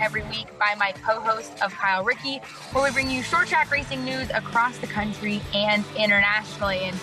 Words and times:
Every 0.00 0.22
week 0.22 0.46
by 0.58 0.74
my 0.78 0.92
co-host 1.04 1.52
of 1.62 1.72
Kyle 1.72 2.02
Rickey, 2.02 2.38
where 2.72 2.82
we 2.84 2.90
bring 2.90 3.10
you 3.10 3.22
short 3.22 3.48
track 3.48 3.70
racing 3.70 4.04
news 4.04 4.30
across 4.30 4.78
the 4.78 4.86
country 4.86 5.42
and 5.54 5.84
internationally. 5.96 6.78
And 6.78 6.96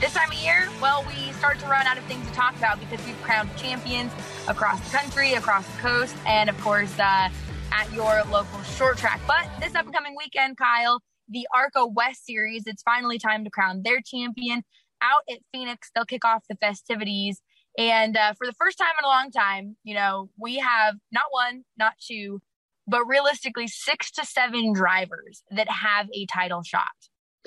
this 0.00 0.14
time 0.14 0.30
of 0.30 0.38
year, 0.38 0.68
well, 0.80 1.04
we 1.08 1.32
start 1.32 1.58
to 1.60 1.66
run 1.66 1.86
out 1.86 1.98
of 1.98 2.04
things 2.04 2.26
to 2.28 2.32
talk 2.34 2.56
about 2.56 2.78
because 2.78 3.04
we've 3.04 3.20
crowned 3.22 3.50
champions 3.56 4.12
across 4.46 4.80
the 4.80 4.96
country, 4.96 5.34
across 5.34 5.66
the 5.66 5.78
coast, 5.82 6.14
and 6.26 6.48
of 6.48 6.60
course 6.60 6.96
uh, 6.98 7.28
at 7.72 7.92
your 7.92 8.22
local 8.30 8.62
short 8.62 8.96
track. 8.96 9.20
But 9.26 9.48
this 9.60 9.74
upcoming 9.74 10.14
weekend, 10.16 10.56
Kyle, 10.56 11.00
the 11.28 11.48
ARCA 11.52 11.86
West 11.86 12.26
Series, 12.26 12.64
it's 12.66 12.82
finally 12.82 13.18
time 13.18 13.42
to 13.44 13.50
crown 13.50 13.82
their 13.82 14.00
champion 14.00 14.62
out 15.02 15.22
at 15.30 15.38
Phoenix. 15.52 15.90
They'll 15.94 16.04
kick 16.04 16.24
off 16.24 16.44
the 16.48 16.56
festivities. 16.56 17.40
And 17.78 18.16
uh, 18.16 18.32
for 18.34 18.46
the 18.46 18.54
first 18.54 18.78
time 18.78 18.94
in 18.98 19.04
a 19.04 19.08
long 19.08 19.30
time, 19.30 19.76
you 19.84 19.94
know, 19.94 20.30
we 20.38 20.58
have 20.58 20.96
not 21.12 21.24
one, 21.30 21.64
not 21.76 21.94
two, 22.00 22.40
but 22.86 23.04
realistically 23.06 23.66
six 23.66 24.10
to 24.12 24.24
seven 24.24 24.72
drivers 24.72 25.42
that 25.50 25.68
have 25.68 26.08
a 26.14 26.26
title 26.26 26.62
shot. 26.62 26.84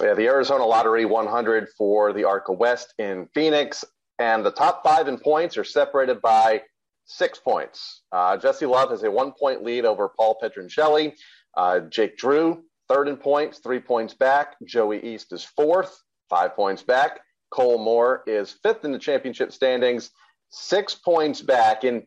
Yeah, 0.01 0.13
the 0.13 0.27
Arizona 0.27 0.65
Lottery 0.65 1.05
100 1.05 1.67
for 1.77 2.13
the 2.13 2.23
ARCA 2.23 2.53
West 2.53 2.93
in 2.97 3.27
Phoenix. 3.33 3.83
And 4.17 4.45
the 4.45 4.51
top 4.51 4.83
five 4.83 5.07
in 5.07 5.17
points 5.17 5.57
are 5.57 5.63
separated 5.63 6.21
by 6.21 6.61
six 7.05 7.39
points. 7.39 8.03
Uh, 8.11 8.37
Jesse 8.37 8.65
Love 8.65 8.91
has 8.91 9.03
a 9.03 9.11
one 9.11 9.33
point 9.37 9.63
lead 9.63 9.85
over 9.85 10.09
Paul 10.09 10.37
Pedroncelli. 10.41 11.13
Uh, 11.57 11.81
Jake 11.81 12.17
Drew, 12.17 12.63
third 12.87 13.07
in 13.07 13.17
points, 13.17 13.59
three 13.59 13.79
points 13.79 14.13
back. 14.13 14.55
Joey 14.65 14.99
Iest 14.99 15.33
is 15.33 15.43
fourth, 15.43 16.01
five 16.29 16.55
points 16.55 16.83
back. 16.83 17.21
Cole 17.51 17.77
Moore 17.77 18.23
is 18.27 18.55
fifth 18.63 18.85
in 18.85 18.91
the 18.91 18.99
championship 18.99 19.51
standings, 19.51 20.11
six 20.49 20.95
points 20.95 21.41
back. 21.41 21.83
And 21.83 22.03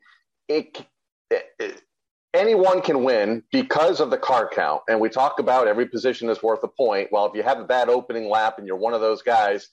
it, 0.48 0.84
it, 1.30 1.44
it, 1.58 1.82
anyone 2.34 2.80
can 2.80 3.04
win 3.04 3.42
because 3.52 4.00
of 4.00 4.10
the 4.10 4.18
car 4.18 4.48
count. 4.52 4.82
And 4.88 5.00
we 5.00 5.08
talk 5.08 5.38
about 5.38 5.68
every 5.68 5.86
position 5.86 6.28
is 6.28 6.42
worth 6.42 6.62
a 6.62 6.68
point. 6.68 7.08
Well, 7.10 7.26
if 7.26 7.34
you 7.34 7.42
have 7.42 7.58
a 7.58 7.64
bad 7.64 7.88
opening 7.88 8.28
lap 8.28 8.58
and 8.58 8.66
you're 8.66 8.76
one 8.76 8.94
of 8.94 9.00
those 9.00 9.22
guys, 9.22 9.68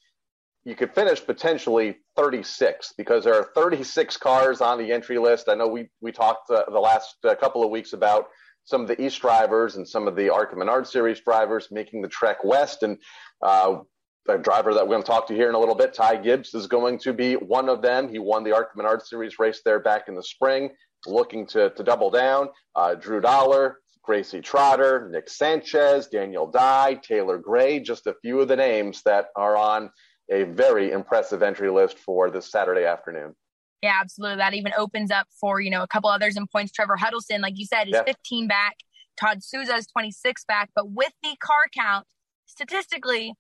you 0.65 0.75
could 0.75 0.93
finish 0.93 1.25
potentially 1.25 1.97
36 2.15 2.93
because 2.97 3.23
there 3.23 3.35
are 3.35 3.49
36 3.55 4.17
cars 4.17 4.61
on 4.61 4.77
the 4.77 4.91
entry 4.91 5.17
list. 5.17 5.47
I 5.47 5.55
know 5.55 5.67
we, 5.67 5.89
we 6.01 6.11
talked 6.11 6.49
uh, 6.51 6.63
the 6.69 6.79
last 6.79 7.15
uh, 7.23 7.33
couple 7.35 7.63
of 7.63 7.69
weeks 7.69 7.93
about 7.93 8.27
some 8.65 8.81
of 8.81 8.87
the 8.87 9.01
East 9.01 9.21
drivers 9.21 9.77
and 9.77 9.87
some 9.87 10.07
of 10.07 10.15
the 10.15 10.29
ARCA 10.29 10.55
Menard 10.55 10.85
Series 10.85 11.21
drivers 11.21 11.69
making 11.71 12.01
the 12.01 12.07
trek 12.07 12.43
west. 12.43 12.83
And 12.83 12.97
uh, 13.41 13.79
a 14.27 14.37
driver 14.37 14.73
that 14.73 14.83
we're 14.83 14.93
going 14.93 15.03
to 15.03 15.07
talk 15.07 15.27
to 15.27 15.33
here 15.33 15.49
in 15.49 15.55
a 15.55 15.59
little 15.59 15.75
bit, 15.75 15.93
Ty 15.93 16.17
Gibbs, 16.17 16.53
is 16.53 16.67
going 16.67 16.99
to 16.99 17.13
be 17.13 17.35
one 17.35 17.69
of 17.69 17.81
them. 17.81 18.09
He 18.09 18.19
won 18.19 18.43
the 18.43 18.53
ARCA 18.53 18.71
Menard 18.75 19.01
Series 19.01 19.39
race 19.39 19.61
there 19.63 19.79
back 19.79 20.07
in 20.07 20.15
the 20.15 20.23
spring, 20.23 20.69
looking 21.07 21.47
to, 21.47 21.69
to 21.71 21.83
double 21.83 22.09
down. 22.09 22.49
Uh, 22.75 22.95
Drew 22.95 23.21
Dollar, 23.21 23.79
Gracie 24.03 24.41
Trotter, 24.41 25.09
Nick 25.11 25.29
Sanchez, 25.29 26.07
Daniel 26.07 26.49
Dye, 26.49 26.95
Taylor 26.95 27.37
Gray, 27.37 27.79
just 27.79 28.07
a 28.07 28.15
few 28.21 28.39
of 28.39 28.47
the 28.47 28.55
names 28.55 29.01
that 29.03 29.27
are 29.35 29.55
on 29.57 29.89
a 30.31 30.43
very 30.43 30.91
impressive 30.91 31.41
entry 31.41 31.69
list 31.71 31.97
for 31.97 32.29
this 32.29 32.51
Saturday 32.51 32.85
afternoon. 32.85 33.35
Yeah, 33.81 33.97
absolutely. 33.99 34.37
That 34.37 34.53
even 34.53 34.73
opens 34.77 35.09
up 35.09 35.27
for, 35.39 35.61
you 35.61 35.71
know, 35.71 35.83
a 35.83 35.87
couple 35.87 36.09
others 36.09 36.35
in 36.35 36.45
points. 36.47 36.71
Trevor 36.71 36.97
Huddleston, 36.97 37.41
like 37.41 37.57
you 37.57 37.65
said, 37.65 37.87
is 37.87 37.93
yeah. 37.93 38.03
15 38.03 38.47
back. 38.47 38.75
Todd 39.19 39.43
Souza 39.43 39.75
is 39.75 39.87
26 39.87 40.43
back. 40.45 40.69
But 40.75 40.91
with 40.91 41.13
the 41.23 41.35
car 41.39 41.63
count, 41.73 42.05
statistically, 42.45 43.33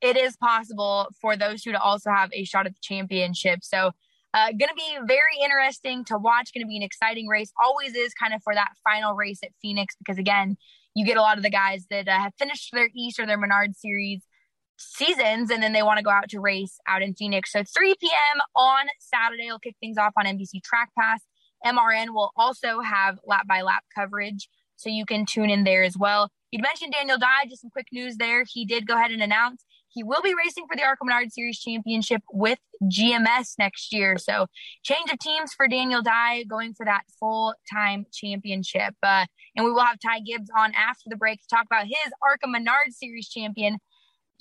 it 0.00 0.16
is 0.16 0.36
possible 0.36 1.08
for 1.20 1.36
those 1.36 1.62
two 1.62 1.72
to 1.72 1.80
also 1.80 2.10
have 2.10 2.30
a 2.32 2.44
shot 2.44 2.66
at 2.66 2.72
the 2.72 2.80
championship. 2.82 3.60
So, 3.62 3.92
uh, 4.34 4.48
going 4.48 4.68
to 4.68 4.74
be 4.74 4.98
very 5.06 5.42
interesting 5.42 6.04
to 6.04 6.18
watch. 6.18 6.50
Going 6.52 6.64
to 6.64 6.68
be 6.68 6.76
an 6.76 6.82
exciting 6.82 7.26
race. 7.26 7.52
Always 7.62 7.94
is 7.94 8.12
kind 8.12 8.34
of 8.34 8.42
for 8.42 8.54
that 8.54 8.72
final 8.84 9.14
race 9.14 9.38
at 9.42 9.50
Phoenix 9.62 9.94
because 9.98 10.18
again, 10.18 10.56
you 10.94 11.06
get 11.06 11.16
a 11.16 11.22
lot 11.22 11.38
of 11.38 11.42
the 11.42 11.50
guys 11.50 11.86
that 11.90 12.06
uh, 12.06 12.18
have 12.18 12.32
finished 12.38 12.70
their 12.72 12.90
East 12.94 13.18
or 13.18 13.26
their 13.26 13.38
Menard 13.38 13.76
Series 13.76 14.22
seasons 14.78 15.50
and 15.50 15.62
then 15.62 15.72
they 15.72 15.82
want 15.82 15.98
to 15.98 16.04
go 16.04 16.10
out 16.10 16.28
to 16.28 16.40
race 16.40 16.78
out 16.86 17.02
in 17.02 17.14
Phoenix. 17.14 17.52
So 17.52 17.62
3 17.64 17.94
p.m. 18.00 18.40
on 18.54 18.86
Saturday, 18.98 19.46
we'll 19.46 19.58
kick 19.58 19.76
things 19.80 19.98
off 19.98 20.12
on 20.18 20.26
NBC 20.26 20.62
Track 20.62 20.90
Pass. 20.98 21.22
MRN 21.64 22.10
will 22.10 22.32
also 22.36 22.80
have 22.80 23.18
lap 23.24 23.46
by 23.48 23.62
lap 23.62 23.84
coverage, 23.94 24.48
so 24.76 24.90
you 24.90 25.06
can 25.06 25.24
tune 25.24 25.50
in 25.50 25.64
there 25.64 25.82
as 25.82 25.96
well. 25.96 26.30
You'd 26.50 26.62
mentioned 26.62 26.92
Daniel 26.92 27.18
Dye, 27.18 27.46
just 27.48 27.62
some 27.62 27.70
quick 27.70 27.86
news 27.92 28.16
there. 28.16 28.44
He 28.46 28.64
did 28.64 28.86
go 28.86 28.94
ahead 28.94 29.10
and 29.10 29.22
announce 29.22 29.64
he 29.96 30.04
will 30.04 30.20
be 30.20 30.34
racing 30.34 30.66
for 30.68 30.76
the 30.76 30.82
ARCA 30.82 31.02
Menard 31.06 31.32
Series 31.32 31.58
Championship 31.58 32.22
with 32.30 32.58
GMS 32.84 33.54
next 33.58 33.94
year. 33.94 34.18
So 34.18 34.46
change 34.82 35.10
of 35.10 35.18
teams 35.18 35.54
for 35.54 35.66
Daniel 35.66 36.02
Dye 36.02 36.42
going 36.42 36.74
for 36.74 36.84
that 36.84 37.04
full 37.18 37.54
time 37.72 38.04
championship. 38.12 38.94
Uh, 39.02 39.24
and 39.56 39.64
we 39.64 39.72
will 39.72 39.80
have 39.80 39.98
Ty 39.98 40.20
Gibbs 40.20 40.50
on 40.54 40.74
after 40.74 41.04
the 41.06 41.16
break 41.16 41.40
to 41.40 41.48
talk 41.48 41.64
about 41.64 41.86
his 41.86 42.12
ARCA 42.22 42.46
Menard 42.46 42.92
Series 42.92 43.26
championship 43.30 43.80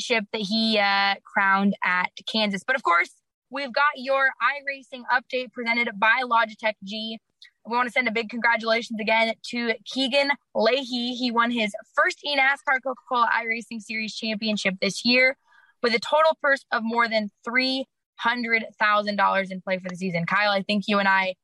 that 0.09 0.41
he 0.41 0.77
uh, 0.77 1.15
crowned 1.23 1.77
at 1.85 2.09
Kansas. 2.29 2.63
But 2.67 2.75
of 2.75 2.83
course, 2.83 3.11
we've 3.49 3.71
got 3.71 3.95
your 3.95 4.31
iRacing 4.43 5.03
update 5.09 5.53
presented 5.53 5.97
by 5.97 6.23
Logitech 6.25 6.73
G. 6.83 7.17
We 7.65 7.77
want 7.77 7.87
to 7.87 7.93
send 7.93 8.09
a 8.09 8.11
big 8.11 8.29
congratulations 8.29 8.99
again 8.99 9.33
to 9.51 9.73
Keegan 9.85 10.31
Leahy. 10.53 11.15
He 11.15 11.31
won 11.31 11.49
his 11.49 11.73
first 11.95 12.19
eNASCAR 12.27 12.83
Coca 12.83 12.99
Cola 13.07 13.29
iRacing 13.33 13.79
Series 13.79 14.13
championship 14.13 14.75
this 14.81 15.05
year 15.05 15.37
with 15.85 15.93
a 15.93 15.99
total 15.99 16.35
purse 16.41 16.65
of 16.71 16.81
more 16.83 17.07
than 17.07 17.29
$300,000 17.47 19.51
in 19.51 19.61
play 19.61 19.77
for 19.77 19.87
the 19.87 19.95
season. 19.95 20.25
Kyle, 20.25 20.49
I 20.49 20.63
think 20.63 20.85
you 20.87 20.97
and 20.97 21.07
I, 21.07 21.35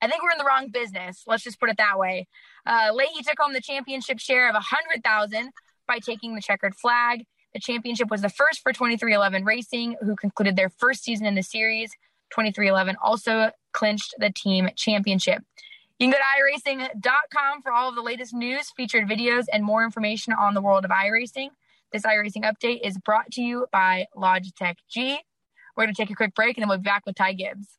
I 0.00 0.06
think 0.06 0.22
we're 0.22 0.30
in 0.30 0.38
the 0.38 0.44
wrong 0.44 0.68
business. 0.68 1.24
Let's 1.26 1.42
just 1.42 1.58
put 1.58 1.68
it 1.68 1.78
that 1.78 1.98
way. 1.98 2.28
Uh, 2.64 2.92
Leahy 2.94 3.24
took 3.24 3.40
home 3.40 3.54
the 3.54 3.60
championship 3.60 4.20
share 4.20 4.48
of 4.48 4.54
100000 4.54 5.50
by 5.88 5.98
taking 5.98 6.36
the 6.36 6.40
checkered 6.40 6.76
flag. 6.76 7.24
The 7.54 7.58
championship 7.58 8.08
was 8.08 8.22
the 8.22 8.28
first 8.28 8.60
for 8.60 8.72
2311 8.72 9.44
Racing, 9.44 9.96
who 10.00 10.14
concluded 10.14 10.54
their 10.54 10.68
first 10.68 11.02
season 11.02 11.26
in 11.26 11.34
the 11.34 11.42
series. 11.42 11.90
2311 12.30 12.94
also 13.02 13.50
clinched 13.72 14.14
the 14.20 14.30
team 14.30 14.70
championship. 14.76 15.42
You 15.98 16.08
can 16.08 16.12
go 16.12 16.18
to 16.18 16.70
iRacing.com 16.70 17.62
for 17.62 17.72
all 17.72 17.88
of 17.88 17.96
the 17.96 18.02
latest 18.02 18.32
news, 18.32 18.70
featured 18.76 19.08
videos, 19.08 19.46
and 19.52 19.64
more 19.64 19.82
information 19.82 20.34
on 20.34 20.54
the 20.54 20.62
world 20.62 20.84
of 20.84 20.92
iRacing. 20.92 21.48
This 21.92 22.02
iRacing 22.02 22.44
update 22.44 22.80
is 22.86 22.98
brought 22.98 23.30
to 23.32 23.40
you 23.40 23.66
by 23.72 24.06
Logitech 24.14 24.76
G. 24.90 25.18
We're 25.74 25.84
going 25.84 25.94
to 25.94 26.02
take 26.02 26.10
a 26.10 26.14
quick 26.14 26.34
break 26.34 26.58
and 26.58 26.62
then 26.62 26.68
we'll 26.68 26.78
be 26.78 26.82
back 26.82 27.06
with 27.06 27.16
Ty 27.16 27.32
Gibbs. 27.32 27.78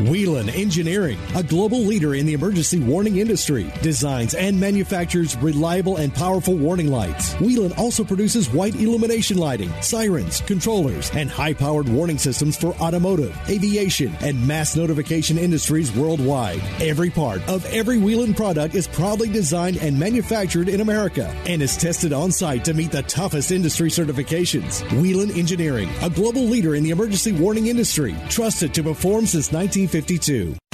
Whelen 0.00 0.50
Engineering, 0.50 1.18
a 1.34 1.42
global 1.42 1.80
leader 1.80 2.14
in 2.14 2.26
the 2.26 2.34
emergency 2.34 2.78
warning 2.78 3.16
industry, 3.16 3.72
designs 3.80 4.34
and 4.34 4.60
manufactures 4.60 5.36
reliable 5.38 5.96
and 5.96 6.14
powerful 6.14 6.54
warning 6.54 6.88
lights. 6.88 7.32
Whelen 7.40 7.72
also 7.78 8.04
produces 8.04 8.50
white 8.50 8.74
illumination 8.74 9.38
lighting, 9.38 9.70
sirens, 9.80 10.42
controllers, 10.42 11.10
and 11.12 11.30
high 11.30 11.54
powered 11.54 11.88
warning 11.88 12.18
systems 12.18 12.58
for 12.58 12.74
automotive, 12.74 13.34
aviation, 13.48 14.14
and 14.20 14.46
mass 14.46 14.76
notification 14.76 15.38
industries 15.38 15.90
worldwide. 15.96 16.60
Every 16.78 17.08
part 17.08 17.40
of 17.48 17.64
every 17.66 17.96
Whelen 17.96 18.34
product 18.34 18.74
is 18.74 18.86
proudly 18.86 19.30
designed 19.30 19.78
and 19.78 19.98
manufactured 19.98 20.68
in 20.68 20.82
America 20.82 21.34
and 21.46 21.62
is 21.62 21.74
tested 21.74 22.12
on 22.12 22.32
site 22.32 22.66
to 22.66 22.74
meet 22.74 22.92
the 22.92 23.02
toughest 23.04 23.50
industry 23.50 23.88
certifications. 23.88 24.82
Whelen 25.00 25.30
Engineering, 25.30 25.88
a 26.02 26.10
global 26.10 26.42
leader 26.42 26.74
in 26.74 26.84
the 26.84 26.90
emergency 26.90 27.32
warning 27.32 27.68
industry, 27.68 28.14
trusted 28.28 28.74
to 28.74 28.82
perform 28.82 29.24
since 29.24 29.52
19. 29.52 29.85
1952. 29.88 30.65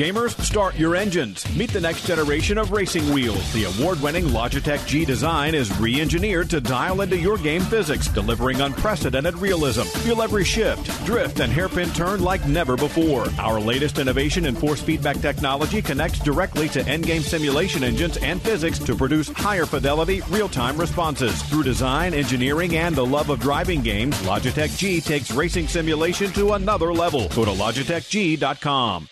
Gamers, 0.00 0.34
start 0.40 0.78
your 0.78 0.96
engines. 0.96 1.44
Meet 1.54 1.74
the 1.74 1.80
next 1.82 2.06
generation 2.06 2.56
of 2.56 2.72
racing 2.72 3.12
wheels. 3.12 3.52
The 3.52 3.64
award 3.64 4.00
winning 4.00 4.24
Logitech 4.24 4.86
G 4.86 5.04
design 5.04 5.54
is 5.54 5.78
re 5.78 6.00
engineered 6.00 6.48
to 6.48 6.60
dial 6.62 7.02
into 7.02 7.18
your 7.18 7.36
game 7.36 7.60
physics, 7.60 8.08
delivering 8.08 8.62
unprecedented 8.62 9.34
realism. 9.36 9.82
Feel 9.82 10.22
every 10.22 10.42
shift, 10.42 10.86
drift, 11.04 11.40
and 11.40 11.52
hairpin 11.52 11.90
turn 11.90 12.22
like 12.22 12.48
never 12.48 12.78
before. 12.78 13.26
Our 13.38 13.60
latest 13.60 13.98
innovation 13.98 14.46
in 14.46 14.54
force 14.54 14.80
feedback 14.80 15.18
technology 15.18 15.82
connects 15.82 16.20
directly 16.20 16.70
to 16.70 16.82
end 16.88 17.04
game 17.04 17.20
simulation 17.20 17.84
engines 17.84 18.16
and 18.16 18.40
physics 18.40 18.78
to 18.78 18.96
produce 18.96 19.28
higher 19.28 19.66
fidelity, 19.66 20.22
real 20.30 20.48
time 20.48 20.78
responses. 20.78 21.42
Through 21.42 21.64
design, 21.64 22.14
engineering, 22.14 22.74
and 22.74 22.96
the 22.96 23.04
love 23.04 23.28
of 23.28 23.40
driving 23.40 23.82
games, 23.82 24.16
Logitech 24.22 24.78
G 24.78 25.02
takes 25.02 25.30
racing 25.30 25.68
simulation 25.68 26.32
to 26.32 26.54
another 26.54 26.90
level. 26.90 27.28
Go 27.28 27.44
to 27.44 27.50
logitechg.com. 27.50 29.06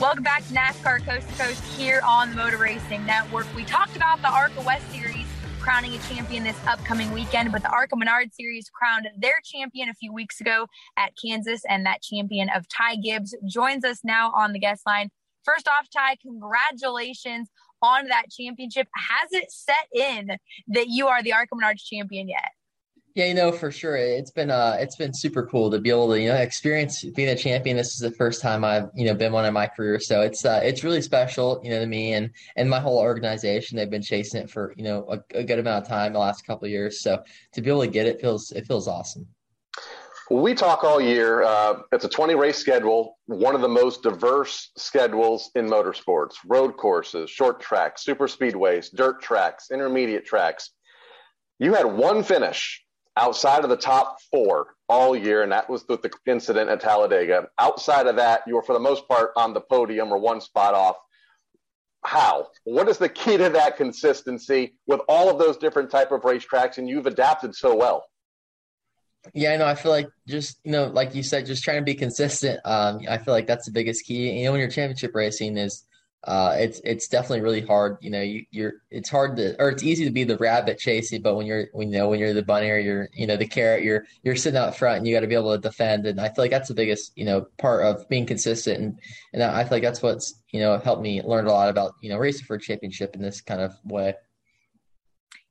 Welcome 0.00 0.22
back 0.22 0.46
to 0.46 0.54
NASCAR 0.54 1.04
Coast 1.04 1.28
to 1.28 1.42
Coast 1.42 1.60
here 1.76 2.00
on 2.06 2.30
the 2.30 2.36
Motor 2.36 2.58
Racing 2.58 3.04
Network. 3.04 3.48
We 3.56 3.64
talked 3.64 3.96
about 3.96 4.22
the 4.22 4.28
ARCA 4.28 4.60
West 4.60 4.88
Series 4.92 5.26
crowning 5.58 5.92
a 5.92 5.98
champion 5.98 6.44
this 6.44 6.56
upcoming 6.68 7.10
weekend, 7.10 7.50
but 7.50 7.62
the 7.62 7.68
ARCA 7.68 7.96
Menard 7.96 8.32
Series 8.32 8.70
crowned 8.70 9.08
their 9.18 9.40
champion 9.44 9.88
a 9.88 9.94
few 9.94 10.12
weeks 10.12 10.40
ago 10.40 10.68
at 10.96 11.14
Kansas, 11.20 11.62
and 11.68 11.84
that 11.84 12.00
champion 12.00 12.48
of 12.48 12.68
Ty 12.68 12.94
Gibbs 12.96 13.34
joins 13.48 13.84
us 13.84 13.98
now 14.04 14.30
on 14.36 14.52
the 14.52 14.60
guest 14.60 14.82
line. 14.86 15.10
First 15.44 15.66
off, 15.66 15.88
Ty, 15.92 16.14
congratulations 16.22 17.48
on 17.82 18.06
that 18.06 18.26
championship. 18.30 18.86
Has 18.94 19.32
it 19.32 19.50
set 19.50 19.88
in 19.92 20.36
that 20.68 20.86
you 20.86 21.08
are 21.08 21.24
the 21.24 21.32
ARCA 21.32 21.56
Menards 21.56 21.82
champion 21.84 22.28
yet? 22.28 22.52
Yeah, 23.14 23.26
you 23.26 23.34
know, 23.34 23.50
for 23.50 23.72
sure. 23.72 23.96
It's 23.96 24.30
been 24.30 24.50
uh 24.50 24.76
it's 24.78 24.96
been 24.96 25.12
super 25.12 25.44
cool 25.46 25.70
to 25.70 25.80
be 25.80 25.90
able 25.90 26.08
to, 26.10 26.20
you 26.20 26.28
know, 26.28 26.36
experience 26.36 27.02
being 27.16 27.30
a 27.30 27.36
champion. 27.36 27.76
This 27.76 27.94
is 27.94 27.98
the 27.98 28.12
first 28.12 28.40
time 28.40 28.64
I've, 28.64 28.90
you 28.94 29.06
know, 29.06 29.14
been 29.14 29.32
one 29.32 29.44
in 29.44 29.52
my 29.52 29.66
career. 29.66 29.98
So 29.98 30.20
it's 30.20 30.44
uh 30.44 30.60
it's 30.62 30.84
really 30.84 31.02
special, 31.02 31.60
you 31.64 31.70
know, 31.70 31.80
to 31.80 31.86
me 31.86 32.12
and 32.12 32.30
and 32.56 32.70
my 32.70 32.78
whole 32.78 32.98
organization. 32.98 33.76
They've 33.76 33.90
been 33.90 34.02
chasing 34.02 34.42
it 34.42 34.50
for, 34.50 34.72
you 34.76 34.84
know, 34.84 35.04
a, 35.10 35.38
a 35.38 35.42
good 35.42 35.58
amount 35.58 35.84
of 35.84 35.88
time 35.88 36.12
the 36.12 36.18
last 36.20 36.46
couple 36.46 36.68
years. 36.68 37.00
So 37.00 37.22
to 37.52 37.62
be 37.62 37.70
able 37.70 37.80
to 37.80 37.88
get 37.88 38.06
it 38.06 38.20
feels 38.20 38.52
it 38.52 38.66
feels 38.66 38.86
awesome. 38.86 39.26
We 40.30 40.54
talk 40.54 40.84
all 40.84 41.00
year. 41.00 41.42
Uh, 41.42 41.80
it's 41.90 42.04
a 42.04 42.08
20 42.08 42.34
race 42.34 42.58
schedule, 42.58 43.18
one 43.26 43.54
of 43.54 43.62
the 43.62 43.68
most 43.68 44.02
diverse 44.02 44.70
schedules 44.76 45.50
in 45.54 45.66
motorsports 45.66 46.34
road 46.46 46.76
courses, 46.76 47.30
short 47.30 47.60
tracks, 47.60 48.04
super 48.04 48.26
speedways, 48.28 48.94
dirt 48.94 49.22
tracks, 49.22 49.70
intermediate 49.72 50.26
tracks. 50.26 50.70
You 51.58 51.74
had 51.74 51.86
one 51.86 52.22
finish 52.22 52.84
outside 53.18 53.64
of 53.64 53.70
the 53.70 53.76
top 53.76 54.18
four 54.30 54.74
all 54.88 55.14
year, 55.16 55.42
and 55.42 55.52
that 55.52 55.68
was 55.68 55.84
with 55.88 56.02
the 56.02 56.10
incident 56.26 56.70
at 56.70 56.80
Talladega. 56.80 57.48
Outside 57.58 58.06
of 58.06 58.16
that, 58.16 58.42
you 58.46 58.54
were 58.54 58.62
for 58.62 58.72
the 58.72 58.80
most 58.80 59.06
part 59.08 59.32
on 59.36 59.52
the 59.52 59.60
podium 59.60 60.12
or 60.12 60.18
one 60.18 60.40
spot 60.40 60.74
off. 60.74 60.96
How? 62.04 62.48
What 62.64 62.88
is 62.88 62.96
the 62.96 63.08
key 63.08 63.36
to 63.36 63.50
that 63.50 63.76
consistency 63.76 64.74
with 64.86 65.00
all 65.08 65.28
of 65.28 65.38
those 65.38 65.56
different 65.56 65.90
type 65.90 66.12
of 66.12 66.22
racetracks, 66.22 66.78
and 66.78 66.88
you've 66.88 67.06
adapted 67.06 67.54
so 67.54 67.74
well? 67.74 68.04
Yeah, 69.34 69.52
I 69.52 69.56
know. 69.56 69.66
I 69.66 69.74
feel 69.74 69.90
like 69.90 70.08
just 70.26 70.60
you 70.64 70.70
know, 70.70 70.86
like 70.86 71.14
you 71.14 71.22
said, 71.22 71.44
just 71.44 71.64
trying 71.64 71.78
to 71.78 71.84
be 71.84 71.94
consistent. 71.94 72.60
Um, 72.64 73.00
I 73.10 73.18
feel 73.18 73.34
like 73.34 73.46
that's 73.46 73.66
the 73.66 73.72
biggest 73.72 74.06
key. 74.06 74.30
You 74.38 74.44
know, 74.44 74.52
when 74.52 74.60
you're 74.60 74.70
championship 74.70 75.14
racing, 75.14 75.58
is 75.58 75.84
uh, 76.24 76.56
it's 76.58 76.80
it's 76.84 77.06
definitely 77.06 77.40
really 77.40 77.60
hard. 77.60 77.96
You 78.00 78.10
know, 78.10 78.20
you, 78.20 78.44
you're 78.50 78.74
it's 78.90 79.08
hard 79.08 79.36
to 79.36 79.60
or 79.62 79.68
it's 79.68 79.84
easy 79.84 80.04
to 80.04 80.10
be 80.10 80.24
the 80.24 80.36
rabbit 80.36 80.78
chasing, 80.78 81.22
but 81.22 81.36
when 81.36 81.46
you're 81.46 81.66
when 81.72 81.92
you 81.92 81.98
know 81.98 82.08
when 82.08 82.18
you're 82.18 82.34
the 82.34 82.42
bunny 82.42 82.68
or 82.70 82.78
you're 82.78 83.08
you 83.14 83.26
know 83.26 83.36
the 83.36 83.46
carrot, 83.46 83.84
you're 83.84 84.04
you're 84.24 84.34
sitting 84.34 84.58
out 84.58 84.76
front 84.76 84.98
and 84.98 85.06
you 85.06 85.14
got 85.14 85.20
to 85.20 85.28
be 85.28 85.36
able 85.36 85.54
to 85.54 85.60
defend. 85.60 86.06
And 86.06 86.20
I 86.20 86.28
feel 86.28 86.44
like 86.44 86.50
that's 86.50 86.68
the 86.68 86.74
biggest 86.74 87.12
you 87.16 87.24
know 87.24 87.46
part 87.58 87.84
of 87.84 88.08
being 88.08 88.26
consistent. 88.26 88.80
And 88.80 89.00
and 89.32 89.42
I 89.44 89.62
feel 89.62 89.76
like 89.76 89.82
that's 89.82 90.02
what's 90.02 90.34
you 90.50 90.60
know 90.60 90.76
helped 90.78 91.02
me 91.02 91.22
learn 91.22 91.46
a 91.46 91.52
lot 91.52 91.68
about 91.68 91.94
you 92.02 92.10
know 92.10 92.18
racing 92.18 92.46
for 92.46 92.56
a 92.56 92.60
championship 92.60 93.14
in 93.14 93.22
this 93.22 93.40
kind 93.40 93.60
of 93.60 93.74
way. 93.84 94.14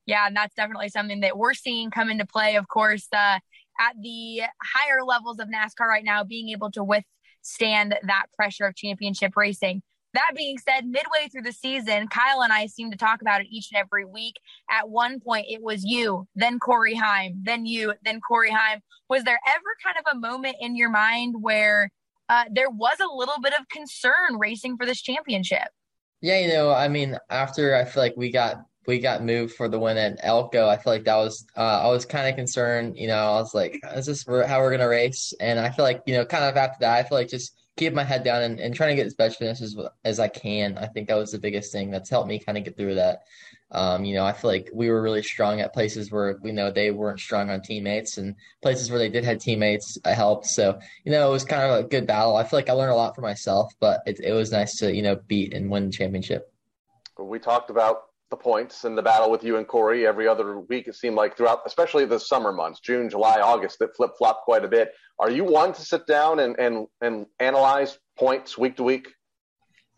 Yeah, 0.06 0.28
and 0.28 0.36
that's 0.36 0.56
definitely 0.56 0.90
something 0.90 1.22
that 1.22 1.38
we're 1.38 1.54
seeing 1.54 1.92
come 1.92 2.10
into 2.10 2.26
play. 2.26 2.56
Of 2.56 2.68
course, 2.68 3.08
uh, 3.14 3.40
at 3.80 3.96
the 4.02 4.42
higher 4.62 5.04
levels 5.04 5.40
of 5.40 5.48
NASCAR 5.48 5.88
right 5.88 6.04
now, 6.04 6.26
being 6.26 6.50
able 6.50 6.72
to 6.72 6.84
withstand 6.84 7.98
that 8.04 8.26
pressure 8.36 8.66
of 8.66 8.76
championship 8.76 9.38
racing. 9.38 9.82
That 10.14 10.32
being 10.36 10.58
said, 10.58 10.86
midway 10.86 11.28
through 11.32 11.44
the 11.44 11.52
season, 11.52 12.08
Kyle 12.08 12.42
and 12.42 12.52
I 12.54 12.68
seem 12.68 12.92
to 12.92 12.98
talk 12.98 13.22
about 13.22 13.42
it 13.42 13.48
each 13.50 13.70
and 13.72 13.80
every 13.80 14.06
week. 14.06 14.36
At 14.70 14.90
one 14.90 15.20
point, 15.20 15.48
it 15.50 15.62
was 15.62 15.84
you, 15.84 16.28
then 16.36 16.60
Corey 16.60 16.96
Heim, 16.96 17.42
then 17.44 17.66
you, 17.66 17.94
then 18.04 18.20
Corey 18.22 18.52
Heim. 18.52 18.82
Was 19.10 19.24
there 19.24 19.40
ever 19.46 19.76
kind 19.84 19.98
of 20.00 20.16
a 20.16 20.20
moment 20.20 20.56
in 20.60 20.76
your 20.76 20.90
mind 20.90 21.36
where 21.40 21.90
uh, 22.30 22.46
there 22.52 22.70
was 22.70 22.98
a 23.00 23.16
little 23.16 23.40
bit 23.42 23.54
of 23.54 23.68
concern 23.70 24.38
racing 24.40 24.78
for 24.78 24.86
this 24.86 25.02
championship? 25.02 25.68
Yeah, 26.22 26.40
you 26.40 26.48
know, 26.48 26.72
I 26.72 26.88
mean, 26.88 27.18
after 27.30 27.76
I 27.76 27.86
feel 27.86 28.04
like 28.04 28.16
we 28.18 28.32
got 28.32 28.58
we 28.88 29.00
got 29.00 29.24
moved 29.24 29.54
for 29.54 29.68
the 29.68 29.78
win 29.78 29.98
at 29.98 30.18
Elko, 30.24 30.68
I 30.68 30.78
feel 30.78 30.94
like 30.94 31.04
that 31.04 31.18
was 31.18 31.46
uh, 31.56 31.82
I 31.84 31.88
was 31.90 32.06
kind 32.06 32.28
of 32.28 32.36
concerned. 32.36 32.98
You 32.98 33.08
know, 33.08 33.18
I 33.18 33.40
was 33.40 33.54
like, 33.54 33.80
is 33.96 34.06
this 34.08 34.26
how 34.26 34.60
we're 34.60 34.72
gonna 34.72 34.88
race? 34.88 35.34
And 35.40 35.60
I 35.60 35.70
feel 35.70 35.86
like 35.86 36.02
you 36.06 36.16
know, 36.16 36.26
kind 36.26 36.46
of 36.46 36.56
after 36.56 36.78
that, 36.82 36.98
I 36.98 37.08
feel 37.08 37.18
like 37.18 37.28
just 37.28 37.54
keep 37.78 37.94
my 37.94 38.04
head 38.04 38.24
down 38.24 38.42
and, 38.42 38.60
and 38.60 38.76
trying 38.76 38.90
to 38.90 38.96
get 38.96 39.06
as 39.06 39.14
best 39.14 39.40
finishes 39.40 39.80
as 40.04 40.20
I 40.20 40.28
can. 40.28 40.78
I 40.78 40.88
think 40.88 41.08
that 41.08 41.18
was 41.18 41.32
the 41.32 41.40
biggest 41.40 41.72
thing 41.72 41.92
that's 41.92 42.10
helped 42.10 42.28
me 42.28 42.40
kind 42.40 42.58
of 42.58 42.64
get 42.64 42.76
through 42.76 42.96
that. 42.96 43.24
Um, 43.72 44.04
you 44.04 44.16
know, 44.16 44.26
I 44.26 44.34
feel 44.34 44.50
like 44.50 44.70
we 44.74 44.90
were 44.90 45.02
really 45.02 45.22
strong 45.22 45.62
at 45.62 45.74
places 45.74 46.12
where 46.12 46.40
you 46.44 46.54
know 46.54 46.72
they 46.72 46.92
weren't 46.92 47.20
strong 47.20 47.50
on 47.50 47.62
teammates, 47.62 48.18
and 48.18 48.36
places 48.62 48.90
where 48.90 49.00
they 49.00 49.10
did 49.10 49.26
have 49.26 49.40
teammates 49.40 49.98
I 50.06 50.12
helped. 50.14 50.48
So 50.48 50.80
you 51.04 51.12
know, 51.12 51.28
it 51.28 51.32
was 51.32 51.44
kind 51.44 51.64
of 51.64 51.86
a 51.86 51.88
good 51.88 52.08
battle. 52.08 52.36
I 52.36 52.44
feel 52.44 52.58
like 52.58 52.70
I 52.70 52.74
learned 52.74 52.94
a 52.94 52.96
lot 52.96 53.16
for 53.16 53.22
myself, 53.22 53.74
but 53.80 54.02
it, 54.06 54.20
it 54.22 54.34
was 54.34 54.52
nice 54.52 54.78
to 54.78 54.94
you 54.94 55.02
know 55.02 55.18
beat 55.28 55.54
and 55.54 55.70
win 55.70 55.88
the 55.88 55.92
championship. 55.92 56.52
We 57.20 57.40
talked 57.40 57.70
about 57.70 58.07
the 58.30 58.38
points 58.38 58.84
and 58.84 58.98
the 58.98 59.02
battle 59.02 59.32
with 59.32 59.44
you 59.44 59.58
and 59.58 59.68
Corey 59.68 60.06
every 60.06 60.28
other 60.28 60.60
week. 60.60 60.88
It 60.88 60.96
seemed 60.96 61.16
like 61.16 61.38
throughout, 61.38 61.62
especially 61.66 62.06
the 62.06 62.20
summer 62.20 62.52
months, 62.52 62.80
June, 62.80 63.10
July, 63.10 63.40
August, 63.40 63.80
that 63.80 63.96
flip 63.96 64.12
flop 64.18 64.44
quite 64.44 64.66
a 64.66 64.68
bit. 64.68 64.94
Are 65.20 65.32
you 65.32 65.44
one 65.44 65.74
to 65.74 65.82
sit 65.82 66.06
down 66.08 66.40
and, 66.40 66.58
and, 66.60 66.88
and 67.02 67.26
analyze 67.40 67.98
points 68.18 68.58
week 68.58 68.78
to 68.78 68.84
week? 68.84 69.08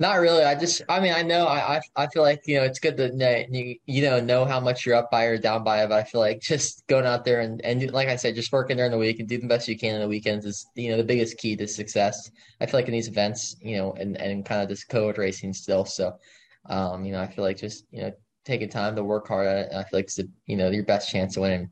Not 0.01 0.21
really. 0.21 0.45
I 0.45 0.55
just, 0.55 0.81
I 0.87 1.01
mean, 1.01 1.13
I 1.13 1.23
know, 1.23 1.45
I, 1.45 1.81
I 1.93 2.07
feel 2.07 2.23
like 2.23 2.43
you 2.45 2.55
know 2.55 2.63
it's 2.63 2.79
good 2.79 2.95
to 2.95 3.13
know, 3.13 3.43
you, 3.85 4.01
know 4.01 4.21
know 4.21 4.45
how 4.45 4.61
much 4.61 4.85
you're 4.85 4.95
up 4.95 5.11
by 5.11 5.25
or 5.25 5.37
down 5.37 5.65
by. 5.65 5.85
But 5.87 5.95
I 5.95 6.03
feel 6.03 6.21
like 6.21 6.39
just 6.39 6.87
going 6.87 7.05
out 7.05 7.25
there 7.25 7.41
and 7.41 7.59
and 7.65 7.91
like 7.91 8.07
I 8.07 8.15
said, 8.15 8.33
just 8.33 8.53
working 8.53 8.77
during 8.77 8.93
the 8.93 8.97
week 8.97 9.19
and 9.19 9.27
do 9.27 9.37
the 9.37 9.47
best 9.47 9.67
you 9.67 9.77
can 9.77 9.95
in 9.95 9.99
the 9.99 10.07
weekends 10.07 10.45
is 10.45 10.65
you 10.73 10.89
know 10.89 10.95
the 10.95 11.03
biggest 11.03 11.37
key 11.37 11.57
to 11.57 11.67
success. 11.67 12.31
I 12.61 12.65
feel 12.65 12.79
like 12.79 12.87
in 12.87 12.93
these 12.93 13.09
events, 13.09 13.57
you 13.61 13.75
know, 13.75 13.91
and 13.91 14.15
and 14.15 14.45
kind 14.45 14.61
of 14.61 14.69
this 14.69 14.85
code 14.85 15.17
racing 15.17 15.51
still. 15.51 15.83
So 15.83 16.17
um, 16.69 17.05
you 17.05 17.11
know, 17.11 17.21
I 17.21 17.27
feel 17.27 17.43
like 17.43 17.57
just 17.57 17.85
you 17.91 18.01
know 18.01 18.11
taking 18.45 18.69
time 18.69 18.95
to 18.95 19.03
work 19.03 19.27
hard 19.27 19.47
at 19.47 19.57
it. 19.57 19.71
I 19.73 19.83
feel 19.83 19.99
like 19.99 20.05
it's 20.05 20.15
the, 20.15 20.29
you 20.45 20.55
know 20.55 20.69
your 20.69 20.83
best 20.83 21.09
chance 21.09 21.35
of 21.37 21.41
winning. 21.41 21.69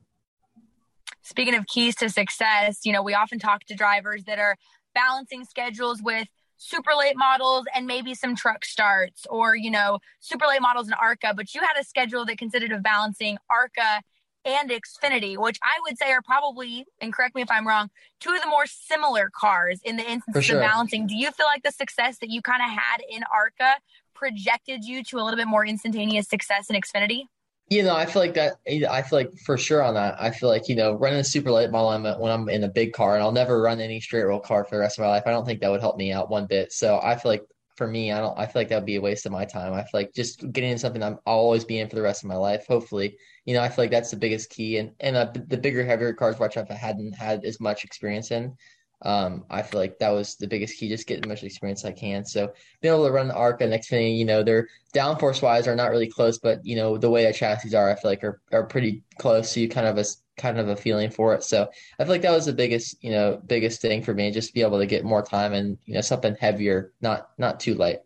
Speaking 1.22 1.56
of 1.56 1.66
keys 1.68 1.96
to 1.98 2.10
success, 2.10 2.80
you 2.86 2.94
know, 2.94 3.04
we 3.04 3.14
often 3.14 3.40
talk 3.40 3.66
to 3.66 3.76
drivers 3.76 4.24
that 4.26 4.40
are 4.40 4.56
balancing 4.94 5.44
schedules 5.44 6.02
with 6.02 6.28
super 6.58 6.92
late 6.98 7.16
models 7.16 7.66
and 7.76 7.86
maybe 7.86 8.16
some 8.16 8.36
truck 8.36 8.66
starts 8.66 9.28
or 9.30 9.56
you 9.56 9.70
know 9.70 10.00
super 10.20 10.46
late 10.48 10.62
models 10.62 10.88
and 10.88 10.96
arca 11.00 11.32
but 11.36 11.54
you 11.54 11.62
had 11.62 11.80
a 11.80 11.84
schedule 11.84 12.26
that 12.26 12.38
consisted 12.38 12.72
of 12.72 12.82
balancing 12.82 13.38
arca 13.48 14.02
and 14.44 14.72
xfinity 14.72 15.38
which 15.38 15.60
i 15.62 15.78
would 15.84 15.98
say 16.00 16.12
are 16.12 16.22
probably 16.24 16.86
and 17.00 17.14
correct 17.14 17.36
me 17.36 17.44
if 17.44 17.52
i'm 17.52 17.68
wrong 17.68 17.90
two 18.20 18.32
of 18.32 18.42
the 18.42 18.48
more 18.48 18.66
similar 18.66 19.30
cars 19.40 19.80
in 19.84 19.98
the 19.98 20.10
instance 20.10 20.46
sure. 20.46 20.58
of 20.58 20.62
balancing 20.64 21.06
do 21.06 21.16
you 21.16 21.32
feel 21.32 21.46
like 21.46 21.62
the 21.62 21.72
success 21.72 22.18
that 22.18 22.30
you 22.30 22.42
kind 22.42 22.64
of 22.64 22.70
had 22.70 22.98
in 23.08 23.22
arca 23.32 23.76
projected 24.18 24.84
you 24.84 25.04
to 25.06 25.18
a 25.18 25.24
little 25.24 25.38
bit 25.38 25.48
more 25.48 25.66
instantaneous 25.66 26.28
success 26.28 26.70
in 26.70 26.80
Xfinity? 26.80 27.24
You 27.70 27.84
know, 27.84 27.96
I 27.96 28.06
feel 28.06 28.22
like 28.22 28.34
that. 28.36 28.56
I 28.90 29.02
feel 29.02 29.20
like 29.20 29.38
for 29.46 29.58
sure 29.58 29.84
on 29.84 29.96
that. 29.96 30.16
I 30.22 30.32
feel 30.32 30.48
like 30.48 30.70
you 30.70 30.76
know, 30.76 30.94
running 30.94 31.20
a 31.20 31.24
super 31.24 31.52
late 31.52 31.70
model 31.70 31.90
I'm 31.90 32.04
when 32.20 32.32
I'm 32.32 32.48
in 32.48 32.64
a 32.64 32.70
big 32.70 32.94
car, 32.94 33.16
and 33.16 33.24
I'll 33.24 33.34
never 33.34 33.62
run 33.62 33.82
any 33.82 34.00
straight 34.00 34.24
rail 34.24 34.40
car 34.40 34.64
for 34.64 34.76
the 34.76 34.80
rest 34.80 34.98
of 34.98 35.04
my 35.04 35.10
life. 35.10 35.24
I 35.26 35.32
don't 35.32 35.46
think 35.46 35.60
that 35.60 35.70
would 35.70 35.82
help 35.82 35.98
me 35.98 36.14
out 36.14 36.30
one 36.30 36.48
bit. 36.48 36.72
So 36.72 37.00
I 37.04 37.18
feel 37.18 37.32
like 37.32 37.44
for 37.76 37.86
me, 37.88 38.12
I 38.12 38.20
don't. 38.20 38.38
I 38.38 38.46
feel 38.46 38.62
like 38.62 38.70
that 38.70 38.78
would 38.78 38.86
be 38.86 38.96
a 38.96 39.02
waste 39.02 39.26
of 39.26 39.32
my 39.32 39.46
time. 39.46 39.74
I 39.74 39.82
feel 39.82 39.90
like 39.94 40.14
just 40.14 40.50
getting 40.52 40.72
into 40.72 40.80
something 40.80 41.04
I'm, 41.04 41.20
always 41.26 41.66
be 41.66 41.80
in 41.80 41.90
for 41.90 41.96
the 41.96 42.02
rest 42.02 42.24
of 42.24 42.30
my 42.30 42.36
life. 42.36 42.66
Hopefully, 42.68 43.18
you 43.46 43.54
know, 43.54 43.62
I 43.62 43.70
feel 43.70 43.84
like 43.84 43.92
that's 43.92 44.12
the 44.12 44.18
biggest 44.18 44.50
key. 44.50 44.78
And 44.78 44.94
and 45.02 45.16
uh, 45.16 45.32
the 45.34 45.58
bigger, 45.58 45.86
heavier 45.86 46.14
cars, 46.14 46.40
which 46.40 46.58
I 46.58 46.66
hadn't 46.74 47.14
had 47.14 47.44
as 47.44 47.60
much 47.60 47.84
experience 47.84 48.32
in, 48.32 48.56
um, 49.04 49.46
I 49.50 49.62
feel 49.62 49.80
like 49.80 50.00
that 50.00 50.10
was 50.10 50.36
the 50.36 50.48
biggest 50.48 50.78
key, 50.78 50.90
just 50.90 51.08
get 51.08 51.24
as 51.24 51.28
much 51.28 51.44
experience 51.44 51.86
I 51.86 51.92
can. 51.92 52.26
So 52.26 52.52
being 52.82 52.94
able 52.94 53.06
to 53.06 53.12
run 53.12 53.28
the 53.28 53.36
ARCA 53.36 53.64
and 53.64 53.74
Xfinity, 53.74 54.18
you 54.18 54.26
know, 54.26 54.42
their 54.42 54.68
downforce 54.94 55.42
wise 55.42 55.68
are 55.68 55.76
not 55.76 55.92
really 55.92 56.08
close, 56.08 56.40
but 56.40 56.66
you 56.66 56.76
know, 56.76 56.98
the 56.98 57.10
way 57.10 57.26
the 57.26 57.34
chassis 57.34 57.76
are, 57.76 57.92
I 57.92 57.96
feel 57.96 58.10
like 58.10 58.24
are, 58.24 58.42
are 58.52 58.66
pretty 58.66 59.04
close. 59.20 59.52
So 59.52 59.60
you 59.60 59.70
kind 59.70 59.86
of 59.86 59.98
a 59.98 60.06
kind 60.38 60.60
of 60.60 60.70
a 60.70 60.76
feeling 60.76 61.12
for 61.12 61.36
it. 61.36 61.44
So 61.44 61.70
I 62.00 62.04
feel 62.04 62.12
like 62.12 62.22
that 62.24 62.32
was 62.32 62.46
the 62.46 62.54
biggest, 62.54 63.04
you 63.04 63.12
know, 63.12 63.42
biggest 63.46 63.82
thing 63.82 64.02
for 64.02 64.14
me, 64.14 64.32
just 64.32 64.54
be 64.54 64.62
able 64.62 64.80
to 64.80 64.86
get 64.86 65.06
more 65.06 65.22
time 65.22 65.54
and, 65.54 65.78
you 65.86 65.94
know, 65.94 66.02
something 66.02 66.36
heavier, 66.40 66.94
not 67.02 67.30
not 67.38 67.60
too 67.60 67.76
light. 67.76 68.00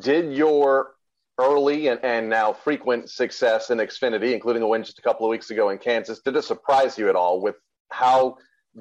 Did 0.00 0.34
your 0.34 0.94
early 1.38 1.86
and, 1.86 2.00
and 2.04 2.28
now 2.28 2.52
frequent 2.52 3.08
success 3.08 3.70
in 3.70 3.78
Xfinity, 3.78 4.34
including 4.34 4.60
the 4.60 4.66
win 4.66 4.82
just 4.82 4.98
a 4.98 5.02
couple 5.02 5.24
of 5.24 5.30
weeks 5.30 5.50
ago 5.50 5.70
in 5.70 5.78
Kansas, 5.78 6.20
did 6.20 6.36
it 6.36 6.42
surprise 6.42 6.98
you 6.98 7.08
at 7.08 7.16
all 7.16 7.40
with 7.40 7.54
how 7.90 8.36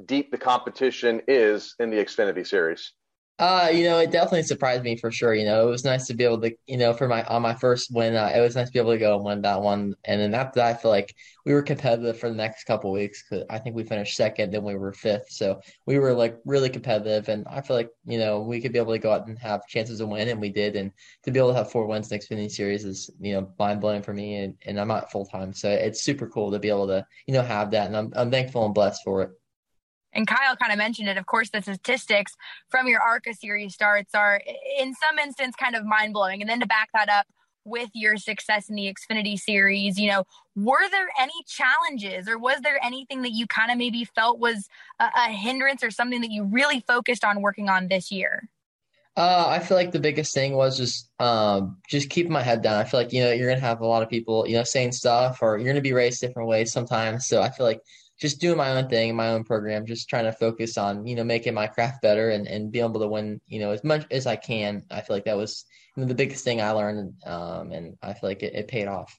deep 0.06 0.32
the 0.32 0.38
competition 0.38 1.22
is 1.28 1.76
in 1.80 1.90
the 1.90 1.98
Xfinity 1.98 2.46
series? 2.46 2.94
Uh, 3.40 3.70
you 3.72 3.84
know, 3.84 4.00
it 4.00 4.10
definitely 4.10 4.42
surprised 4.42 4.84
me 4.84 4.98
for 4.98 5.12
sure. 5.12 5.36
You 5.36 5.46
know, 5.46 5.68
it 5.68 5.70
was 5.70 5.86
nice 5.86 6.08
to 6.08 6.16
be 6.16 6.24
able 6.24 6.42
to, 6.42 6.52
you 6.66 6.76
know, 6.78 6.92
for 6.92 7.08
my 7.08 7.24
on 7.26 7.44
my 7.44 7.54
first 7.54 7.94
win, 7.94 8.16
uh, 8.16 8.32
it 8.36 8.40
was 8.40 8.56
nice 8.56 8.66
to 8.66 8.74
be 8.74 8.80
able 8.80 8.94
to 8.94 8.98
go 8.98 9.16
and 9.16 9.24
win 9.24 9.44
that 9.44 9.62
one. 9.62 9.94
And 10.06 10.20
then 10.20 10.34
after 10.34 10.60
that, 10.60 10.66
I 10.66 10.74
feel 10.74 10.90
like 10.90 11.14
we 11.46 11.54
were 11.54 11.62
competitive 11.62 12.20
for 12.20 12.30
the 12.30 12.36
next 12.36 12.64
couple 12.64 12.92
weeks. 12.92 13.22
Cause 13.30 13.44
I 13.48 13.60
think 13.60 13.76
we 13.76 13.84
finished 13.84 14.18
second, 14.18 14.54
then 14.54 14.64
we 14.64 14.74
were 14.76 14.92
fifth, 14.92 15.30
so 15.30 15.62
we 15.86 16.00
were 16.00 16.14
like 16.14 16.36
really 16.46 16.70
competitive. 16.70 17.30
And 17.30 17.46
I 17.48 17.62
feel 17.62 17.76
like 17.76 17.92
you 18.06 18.18
know 18.18 18.42
we 18.42 18.60
could 18.60 18.74
be 18.74 18.80
able 18.80 18.94
to 18.94 19.00
go 19.00 19.12
out 19.12 19.28
and 19.28 19.38
have 19.38 19.68
chances 19.68 20.00
to 20.00 20.08
win, 20.08 20.30
and 20.30 20.42
we 20.42 20.50
did. 20.50 20.76
And 20.76 20.92
to 21.22 21.30
be 21.30 21.38
able 21.38 21.50
to 21.50 21.58
have 21.58 21.72
four 21.72 21.86
wins 21.86 22.12
in 22.12 22.18
the 22.18 22.26
Xfinity 22.26 22.50
Series 22.50 22.86
is 22.86 23.12
you 23.20 23.34
know 23.34 23.54
mind 23.60 23.82
blowing 23.82 24.02
for 24.02 24.16
me. 24.16 24.38
And, 24.38 24.56
and 24.66 24.80
I'm 24.80 24.88
not 24.88 25.12
full 25.12 25.28
time, 25.28 25.54
so 25.54 25.70
it's 25.70 26.02
super 26.02 26.28
cool 26.28 26.52
to 26.52 26.58
be 26.58 26.70
able 26.70 26.88
to 26.88 27.06
you 27.28 27.36
know 27.36 27.44
have 27.44 27.70
that. 27.70 27.86
And 27.86 27.96
I'm 27.96 28.12
I'm 28.16 28.32
thankful 28.32 28.66
and 28.66 28.74
blessed 28.74 29.04
for 29.04 29.22
it 29.22 29.30
and 30.18 30.28
Kyle 30.28 30.56
kind 30.58 30.74
of 30.74 30.80
mentioned 30.80 31.08
it. 31.08 31.18
Of 31.18 31.28
course, 31.28 31.52
the 31.52 31.62
statistics 31.62 32.36
from 32.70 32.88
your 32.88 33.00
ARCA 33.00 33.36
series 33.36 33.76
starts 33.76 34.16
are, 34.16 34.42
in 34.80 34.96
some 34.96 35.20
instance, 35.20 35.56
kind 35.56 35.76
of 35.76 35.86
mind 35.86 36.14
blowing. 36.14 36.42
And 36.42 36.50
then 36.50 36.60
to 36.60 36.66
back 36.66 36.90
that 36.94 37.08
up 37.08 37.28
with 37.64 37.90
your 37.94 38.18
success 38.18 38.68
in 38.68 38.76
the 38.76 38.92
Xfinity 38.92 39.38
series, 39.38 40.00
you 40.00 40.10
know, 40.10 40.24
were 40.56 40.90
there 40.90 41.10
any 41.22 41.34
challenges 41.48 42.28
or 42.28 42.40
was 42.40 42.62
there 42.62 42.84
anything 42.84 43.22
that 43.22 43.32
you 43.32 43.46
kind 43.46 43.72
of 43.72 43.78
maybe 43.78 44.06
felt 44.06 44.40
was 44.40 44.68
a, 45.00 45.10
a, 45.16 45.30
hindrance 45.30 45.84
or 45.84 45.92
something 45.92 46.22
that 46.22 46.32
you 46.32 46.46
really 46.46 46.84
focused 46.88 47.24
on 47.24 47.42
working 47.42 47.70
on 47.70 47.88
this 47.88 48.12
year? 48.12 48.50
Uh, 49.18 49.46
I 49.48 49.60
feel 49.60 49.78
like 49.78 49.92
the 49.92 50.00
biggest 50.00 50.34
thing 50.34 50.54
was 50.56 50.78
just 50.78 51.12
um, 51.20 51.78
just 51.90 52.10
keeping 52.10 52.32
my 52.32 52.42
head 52.42 52.62
down. 52.62 52.76
I 52.80 52.86
feel 52.86 53.00
like 53.00 53.12
you 53.12 53.24
know 53.24 53.32
you're 53.32 53.50
gonna 53.50 53.60
have 53.60 53.82
a 53.82 53.86
lot 53.86 54.04
of 54.04 54.10
people 54.10 54.48
you 54.48 54.56
know 54.56 54.64
saying 54.64 54.92
stuff, 54.92 55.40
or 55.42 55.58
you're 55.58 55.68
gonna 55.68 55.82
be 55.82 55.94
raised 55.94 56.22
different 56.22 56.48
ways 56.48 56.72
sometimes. 56.72 57.26
So 57.26 57.42
I 57.42 57.50
feel 57.50 57.66
like 57.66 57.82
just 58.20 58.42
doing 58.42 58.58
my 58.58 58.72
own 58.72 58.90
thing, 58.90 59.16
my 59.16 59.30
own 59.30 59.44
program, 59.44 59.86
just 59.86 60.10
trying 60.10 60.26
to 60.26 60.32
focus 60.32 60.78
on, 60.78 61.06
you 61.06 61.16
know, 61.16 61.24
making 61.24 61.54
my 61.54 61.68
craft 61.68 62.02
better 62.02 62.32
and, 62.32 62.48
and 62.48 62.72
be 62.72 62.80
able 62.80 63.00
to 63.00 63.08
win, 63.08 63.40
you 63.48 63.60
know, 63.60 63.72
as 63.72 63.84
much 63.84 64.06
as 64.10 64.26
I 64.26 64.36
can. 64.36 64.84
I 64.90 65.02
feel 65.02 65.16
like 65.16 65.26
that 65.26 65.38
was 65.38 65.66
you 65.96 66.02
know, 66.02 66.08
the 66.08 66.16
biggest 66.16 66.44
thing 66.44 66.62
I 66.62 66.72
learned. 66.72 67.14
Um, 67.26 67.72
and 67.72 67.96
I 68.02 68.14
feel 68.14 68.30
like 68.30 68.42
it, 68.42 68.56
it, 68.56 68.68
paid 68.68 68.88
off. 68.88 69.16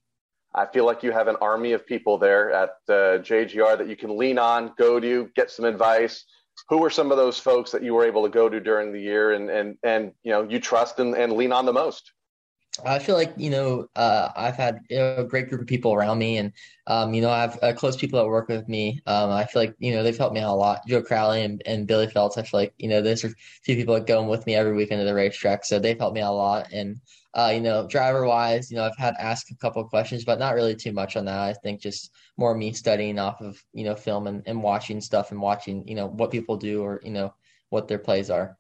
I 0.55 0.67
feel 0.67 0.85
like 0.85 1.03
you 1.03 1.13
have 1.13 1.29
an 1.29 1.37
army 1.41 1.73
of 1.73 1.87
people 1.87 2.19
there 2.19 2.51
at 2.51 2.71
uh, 2.89 3.23
JGR 3.23 3.79
that 3.79 3.89
you 3.89 3.97
can 3.97 4.17
lean 4.17 4.39
on, 4.39 4.73
go 4.77 4.99
to, 4.99 5.31
get 5.37 5.51
some 5.51 5.65
advice. 5.65 6.25
Who 6.69 6.79
were 6.79 6.91
some 6.91 7.13
of 7.13 7.17
those 7.17 7.39
folks 7.39 7.71
that 7.71 7.85
you 7.85 7.95
were 7.95 8.05
able 8.05 8.25
to 8.25 8.29
go 8.29 8.49
to 8.49 8.59
during 8.59 8.93
the 8.93 9.01
year 9.01 9.33
and, 9.33 9.49
and, 9.49 9.77
and 9.85 10.13
you 10.25 10.33
know, 10.33 10.43
you 10.43 10.59
trust 10.59 10.99
and, 10.99 11.15
and 11.15 11.35
lean 11.35 11.53
on 11.53 11.67
the 11.67 11.73
most? 11.73 12.13
I 12.85 12.99
feel 12.99 13.15
like 13.17 13.33
you 13.37 13.51
know 13.51 13.89
uh, 13.97 14.31
I've 14.37 14.57
had 14.57 14.81
you 14.89 14.99
know, 14.99 15.17
a 15.19 15.25
great 15.25 15.49
group 15.49 15.61
of 15.61 15.67
people 15.67 15.93
around 15.95 16.19
me, 16.19 16.39
and 16.39 16.53
um, 16.87 17.15
you 17.15 17.23
know 17.23 17.31
I 17.31 17.41
have 17.41 17.59
uh, 17.63 17.73
close 17.73 17.97
people 17.97 18.19
that 18.19 18.29
work 18.29 18.49
with 18.49 18.69
me. 18.69 19.01
Um, 19.07 19.31
I 19.31 19.45
feel 19.45 19.63
like 19.63 19.75
you 19.79 19.93
know 19.93 20.03
they've 20.03 20.17
helped 20.17 20.35
me 20.35 20.41
out 20.41 20.53
a 20.53 20.57
lot. 20.57 20.87
Joe 20.87 21.03
Crowley 21.03 21.43
and, 21.43 21.63
and 21.67 21.87
Billy 21.87 22.09
Phelps. 22.09 22.39
I 22.39 22.43
feel 22.43 22.61
like 22.61 22.75
you 22.79 22.89
know 22.89 23.01
there's 23.01 23.25
a 23.25 23.31
few 23.63 23.77
people 23.77 23.95
that 23.95 24.07
go 24.07 24.23
with 24.23 24.47
me 24.47 24.55
every 24.55 24.75
weekend 24.75 25.01
to 25.01 25.05
the 25.05 25.15
racetrack, 25.15 25.65
so 25.65 25.79
they've 25.79 25.99
helped 25.99 26.15
me 26.15 26.21
out 26.21 26.33
a 26.33 26.37
lot. 26.37 26.73
And 26.73 27.01
uh, 27.35 27.51
you 27.55 27.61
know 27.61 27.87
driver 27.89 28.27
wise, 28.27 28.71
you 28.71 28.77
know 28.77 28.85
I've 28.85 28.99
had 28.99 29.15
asked 29.19 29.51
a 29.51 29.57
couple 29.57 29.83
questions, 29.85 30.25
but 30.25 30.39
not 30.39 30.55
really 30.55 30.77
too 30.77 30.93
much 30.93 31.17
on 31.17 31.25
that. 31.25 31.41
I 31.41 31.55
think 31.55 31.81
just 31.81 32.13
more 32.37 32.55
me 32.55 32.73
studying 32.73 33.19
off 33.19 33.41
of 33.41 33.63
you 33.73 33.85
know 33.85 33.95
film 33.95 34.27
and, 34.27 34.43
and 34.47 34.63
watching 34.63 35.01
stuff 35.01 35.31
and 35.31 35.41
watching 35.41 35.87
you 35.89 35.95
know 35.95 36.09
what 36.09 36.31
people 36.31 36.57
do 36.57 36.83
or 36.83 37.01
you 37.03 37.13
know 37.13 37.33
what 37.71 37.89
their 37.89 37.99
plays 37.99 38.31
are. 38.31 38.58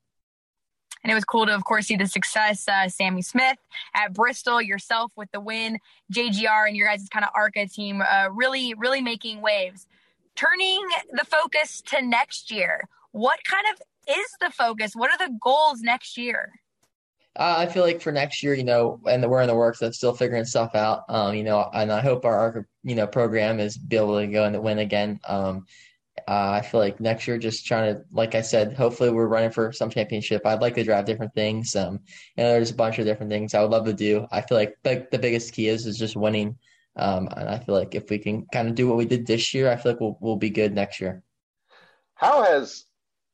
And 1.02 1.10
it 1.10 1.14
was 1.14 1.24
cool 1.24 1.46
to, 1.46 1.54
of 1.54 1.64
course, 1.64 1.86
see 1.86 1.96
the 1.96 2.06
success, 2.06 2.66
uh, 2.68 2.88
Sammy 2.88 3.22
Smith 3.22 3.58
at 3.94 4.14
Bristol, 4.14 4.60
yourself 4.60 5.12
with 5.16 5.30
the 5.32 5.40
win, 5.40 5.78
JGR, 6.12 6.66
and 6.66 6.76
your 6.76 6.88
guys' 6.88 7.08
kind 7.08 7.24
of 7.24 7.30
ARCA 7.34 7.66
team 7.66 8.02
uh, 8.02 8.28
really, 8.32 8.74
really 8.74 9.00
making 9.00 9.40
waves. 9.40 9.86
Turning 10.34 10.80
the 11.12 11.24
focus 11.24 11.82
to 11.86 12.00
next 12.00 12.50
year, 12.50 12.88
what 13.12 13.38
kind 13.44 13.64
of 13.72 13.82
is 14.08 14.26
the 14.40 14.50
focus? 14.50 14.92
What 14.94 15.10
are 15.10 15.26
the 15.26 15.36
goals 15.42 15.80
next 15.80 16.16
year? 16.16 16.52
Uh, 17.36 17.54
I 17.58 17.66
feel 17.66 17.84
like 17.84 18.00
for 18.00 18.10
next 18.10 18.42
year, 18.42 18.54
you 18.54 18.64
know, 18.64 19.00
and 19.08 19.24
we're 19.30 19.42
in 19.42 19.48
the 19.48 19.54
works 19.54 19.80
of 19.80 19.94
still 19.94 20.12
figuring 20.12 20.44
stuff 20.44 20.74
out. 20.74 21.04
Um, 21.08 21.34
you 21.36 21.44
know, 21.44 21.70
and 21.72 21.92
I 21.92 22.00
hope 22.00 22.24
our, 22.24 22.66
you 22.82 22.96
know, 22.96 23.06
program 23.06 23.60
is 23.60 23.78
be 23.78 23.96
able 23.96 24.18
to 24.18 24.26
go 24.26 24.44
and 24.44 24.60
win 24.60 24.80
again. 24.80 25.20
Um, 25.28 25.66
uh, 26.28 26.50
I 26.50 26.60
feel 26.60 26.78
like 26.78 27.00
next 27.00 27.26
year, 27.26 27.38
just 27.38 27.64
trying 27.64 27.94
to, 27.94 28.02
like 28.12 28.34
I 28.34 28.42
said, 28.42 28.74
hopefully 28.74 29.08
we're 29.08 29.28
running 29.28 29.50
for 29.50 29.72
some 29.72 29.88
championship. 29.88 30.42
I'd 30.44 30.60
like 30.60 30.74
to 30.74 30.84
drive 30.84 31.06
different 31.06 31.32
things. 31.32 31.74
Um, 31.74 32.00
know, 32.36 32.52
there's 32.52 32.70
a 32.70 32.74
bunch 32.74 32.98
of 32.98 33.06
different 33.06 33.32
things 33.32 33.54
I 33.54 33.62
would 33.62 33.70
love 33.70 33.86
to 33.86 33.94
do. 33.94 34.26
I 34.30 34.42
feel 34.42 34.58
like 34.58 34.76
the, 34.82 35.06
the 35.10 35.18
biggest 35.18 35.54
key 35.54 35.68
is 35.68 35.86
is 35.86 35.96
just 35.96 36.16
winning. 36.16 36.58
Um, 36.96 37.28
and 37.34 37.48
I 37.48 37.58
feel 37.58 37.74
like 37.74 37.94
if 37.94 38.10
we 38.10 38.18
can 38.18 38.44
kind 38.52 38.68
of 38.68 38.74
do 38.74 38.86
what 38.86 38.98
we 38.98 39.06
did 39.06 39.26
this 39.26 39.54
year, 39.54 39.70
I 39.70 39.76
feel 39.76 39.92
like 39.92 40.00
we'll 40.02 40.18
we'll 40.20 40.36
be 40.36 40.50
good 40.50 40.74
next 40.74 41.00
year. 41.00 41.22
How 42.14 42.42
has 42.42 42.84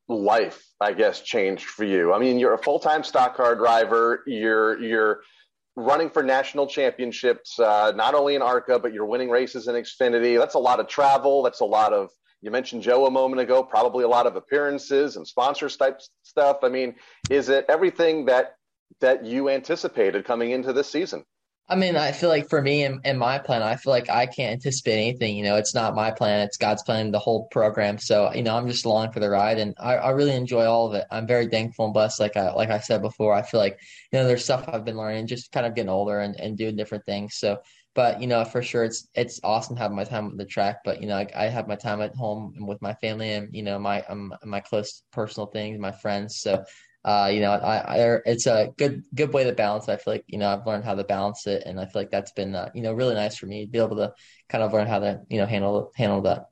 life, 0.06 0.64
I 0.80 0.92
guess, 0.92 1.20
changed 1.20 1.64
for 1.64 1.82
you? 1.82 2.12
I 2.12 2.20
mean, 2.20 2.38
you're 2.38 2.54
a 2.54 2.58
full 2.58 2.78
time 2.78 3.02
stock 3.02 3.36
car 3.36 3.56
driver. 3.56 4.22
You're 4.24 4.80
you're 4.80 5.22
running 5.74 6.10
for 6.10 6.22
national 6.22 6.68
championships, 6.68 7.58
uh, 7.58 7.90
not 7.96 8.14
only 8.14 8.36
in 8.36 8.42
ARCA, 8.42 8.78
but 8.78 8.92
you're 8.92 9.06
winning 9.06 9.30
races 9.30 9.66
in 9.66 9.74
Xfinity. 9.74 10.38
That's 10.38 10.54
a 10.54 10.60
lot 10.60 10.78
of 10.78 10.86
travel. 10.86 11.42
That's 11.42 11.58
a 11.58 11.64
lot 11.64 11.92
of 11.92 12.10
you 12.44 12.50
mentioned 12.50 12.82
Joe 12.82 13.06
a 13.06 13.10
moment 13.10 13.40
ago, 13.40 13.62
probably 13.62 14.04
a 14.04 14.08
lot 14.08 14.26
of 14.26 14.36
appearances 14.36 15.16
and 15.16 15.26
sponsors 15.26 15.78
type 15.78 16.02
stuff. 16.22 16.58
I 16.62 16.68
mean, 16.68 16.94
is 17.30 17.48
it 17.48 17.64
everything 17.70 18.26
that 18.26 18.56
that 19.00 19.24
you 19.24 19.48
anticipated 19.48 20.26
coming 20.26 20.50
into 20.50 20.74
this 20.74 20.90
season? 20.90 21.24
I 21.70 21.76
mean, 21.76 21.96
I 21.96 22.12
feel 22.12 22.28
like 22.28 22.50
for 22.50 22.60
me 22.60 22.84
and, 22.84 23.00
and 23.04 23.18
my 23.18 23.38
plan, 23.38 23.62
I 23.62 23.76
feel 23.76 23.90
like 23.90 24.10
I 24.10 24.26
can't 24.26 24.52
anticipate 24.52 24.98
anything. 24.98 25.38
You 25.38 25.44
know, 25.44 25.56
it's 25.56 25.74
not 25.74 25.94
my 25.94 26.10
plan; 26.10 26.42
it's 26.42 26.58
God's 26.58 26.82
plan, 26.82 27.12
the 27.12 27.18
whole 27.18 27.46
program. 27.46 27.96
So, 27.96 28.30
you 28.34 28.42
know, 28.42 28.54
I'm 28.54 28.68
just 28.68 28.84
along 28.84 29.12
for 29.12 29.20
the 29.20 29.30
ride, 29.30 29.58
and 29.58 29.74
I, 29.80 29.94
I 29.94 30.10
really 30.10 30.34
enjoy 30.34 30.66
all 30.66 30.88
of 30.88 30.94
it. 30.94 31.06
I'm 31.10 31.26
very 31.26 31.46
thankful 31.46 31.86
and 31.86 31.94
blessed. 31.94 32.20
Like 32.20 32.36
I 32.36 32.52
like 32.52 32.68
I 32.68 32.80
said 32.80 33.00
before, 33.00 33.32
I 33.32 33.40
feel 33.40 33.60
like 33.60 33.80
you 34.12 34.18
know, 34.18 34.26
there's 34.26 34.44
stuff 34.44 34.68
I've 34.68 34.84
been 34.84 34.98
learning, 34.98 35.28
just 35.28 35.50
kind 35.50 35.64
of 35.64 35.74
getting 35.74 35.88
older 35.88 36.20
and, 36.20 36.38
and 36.38 36.58
doing 36.58 36.76
different 36.76 37.06
things. 37.06 37.36
So, 37.36 37.56
but 37.94 38.20
you 38.20 38.26
know 38.26 38.44
for 38.44 38.60
sure 38.62 38.84
it's 38.84 39.08
it's 39.14 39.40
awesome 39.44 39.76
having 39.76 39.96
my 39.96 40.04
time 40.04 40.26
with 40.26 40.38
the 40.38 40.44
track 40.44 40.78
but 40.84 41.00
you 41.00 41.08
know 41.08 41.16
I, 41.16 41.28
I 41.34 41.44
have 41.46 41.68
my 41.68 41.76
time 41.76 42.00
at 42.00 42.14
home 42.14 42.52
and 42.56 42.66
with 42.66 42.82
my 42.82 42.94
family 42.94 43.32
and 43.32 43.54
you 43.54 43.62
know 43.62 43.78
my 43.78 44.02
um, 44.02 44.34
my 44.44 44.60
close 44.60 45.02
personal 45.12 45.46
things 45.46 45.78
my 45.78 45.92
friends. 45.92 46.40
So 46.40 46.64
uh, 47.04 47.30
you 47.32 47.40
know 47.40 47.52
I, 47.52 47.76
I 47.78 48.18
it's 48.26 48.46
a 48.46 48.72
good 48.76 49.02
good 49.14 49.32
way 49.32 49.44
to 49.44 49.52
balance. 49.52 49.88
I 49.88 49.96
feel 49.96 50.14
like 50.14 50.24
you 50.26 50.38
know 50.38 50.48
I've 50.48 50.66
learned 50.66 50.84
how 50.84 50.94
to 50.94 51.04
balance 51.04 51.46
it 51.46 51.62
and 51.66 51.80
I 51.80 51.84
feel 51.84 52.02
like 52.02 52.10
that's 52.10 52.32
been 52.32 52.54
uh, 52.54 52.70
you 52.74 52.82
know 52.82 52.92
really 52.92 53.14
nice 53.14 53.36
for 53.36 53.46
me 53.46 53.64
to 53.64 53.70
be 53.70 53.78
able 53.78 53.96
to 53.96 54.12
kind 54.48 54.64
of 54.64 54.72
learn 54.72 54.86
how 54.86 54.98
to 54.98 55.20
you 55.28 55.38
know 55.38 55.46
handle 55.46 55.92
handle 55.94 56.22
that. 56.22 56.46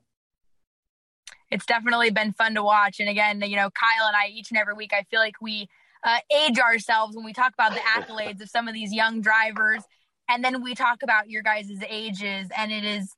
It's 1.51 1.65
definitely 1.65 2.09
been 2.09 2.33
fun 2.33 2.55
to 2.55 2.63
watch. 2.63 2.99
And 2.99 3.09
again 3.09 3.41
you 3.41 3.55
know 3.55 3.69
Kyle 3.71 4.07
and 4.07 4.15
I 4.15 4.27
each 4.27 4.49
and 4.51 4.57
every 4.57 4.75
week 4.75 4.93
I 4.93 5.03
feel 5.03 5.19
like 5.19 5.41
we 5.41 5.67
uh, 6.05 6.19
age 6.35 6.59
ourselves 6.59 7.15
when 7.15 7.25
we 7.25 7.33
talk 7.33 7.53
about 7.53 7.73
the 7.73 7.79
accolades 7.97 8.41
of 8.41 8.49
some 8.49 8.67
of 8.67 8.73
these 8.73 8.93
young 8.93 9.21
drivers 9.21 9.83
and 10.29 10.43
then 10.43 10.63
we 10.63 10.75
talk 10.75 11.03
about 11.03 11.29
your 11.29 11.43
guys' 11.43 11.69
ages 11.89 12.47
and 12.55 12.71
it 12.71 12.83
is 12.83 13.15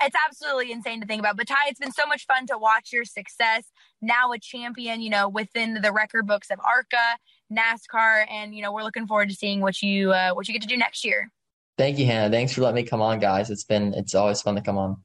it's 0.00 0.16
absolutely 0.28 0.70
insane 0.70 1.00
to 1.00 1.06
think 1.06 1.18
about. 1.18 1.36
But 1.36 1.48
Ty, 1.48 1.66
it's 1.68 1.80
been 1.80 1.92
so 1.92 2.06
much 2.06 2.24
fun 2.26 2.46
to 2.46 2.58
watch 2.58 2.92
your 2.92 3.04
success. 3.04 3.64
Now 4.00 4.32
a 4.32 4.38
champion, 4.38 5.00
you 5.00 5.10
know, 5.10 5.28
within 5.28 5.74
the 5.74 5.92
record 5.92 6.26
books 6.26 6.50
of 6.50 6.60
ARCA, 6.60 7.18
NASCAR, 7.52 8.26
and 8.30 8.54
you 8.54 8.62
know, 8.62 8.72
we're 8.72 8.84
looking 8.84 9.06
forward 9.06 9.28
to 9.28 9.34
seeing 9.34 9.60
what 9.60 9.82
you 9.82 10.12
uh, 10.12 10.30
what 10.32 10.46
you 10.46 10.54
get 10.54 10.62
to 10.62 10.68
do 10.68 10.76
next 10.76 11.04
year. 11.04 11.32
Thank 11.76 11.98
you, 11.98 12.06
Hannah. 12.06 12.30
Thanks 12.30 12.52
for 12.52 12.60
letting 12.60 12.76
me 12.76 12.82
come 12.84 13.02
on, 13.02 13.18
guys. 13.18 13.50
It's 13.50 13.64
been 13.64 13.94
it's 13.94 14.14
always 14.14 14.40
fun 14.40 14.54
to 14.54 14.62
come 14.62 14.78
on. 14.78 14.98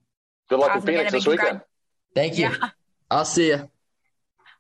Good 0.50 0.60
luck 0.60 0.72
awesome. 0.72 0.90
in 0.90 0.96
Phoenix 0.96 1.12
this 1.12 1.26
weekend. 1.26 1.62
Thank 2.14 2.38
you. 2.38 2.50
Yeah. 2.50 2.70
I'll 3.10 3.26
see 3.26 3.48
you 3.48 3.70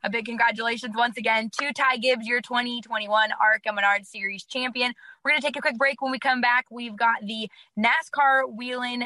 a 0.03 0.09
big 0.09 0.25
congratulations 0.25 0.93
once 0.95 1.17
again 1.17 1.49
to 1.61 1.71
Ty 1.71 1.97
Gibbs, 1.97 2.27
your 2.27 2.41
2021 2.41 3.29
ARCA 3.41 3.71
Menard 3.71 4.05
Series 4.05 4.43
champion. 4.43 4.93
We're 5.23 5.31
going 5.31 5.41
to 5.41 5.47
take 5.47 5.55
a 5.55 5.61
quick 5.61 5.77
break. 5.77 6.01
When 6.01 6.11
we 6.11 6.19
come 6.19 6.41
back, 6.41 6.65
we've 6.69 6.97
got 6.97 7.21
the 7.21 7.49
NASCAR 7.79 8.43
Whelen 8.49 9.05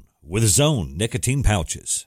with 0.31 0.45
Zone 0.47 0.93
nicotine 0.95 1.43
pouches. 1.43 2.05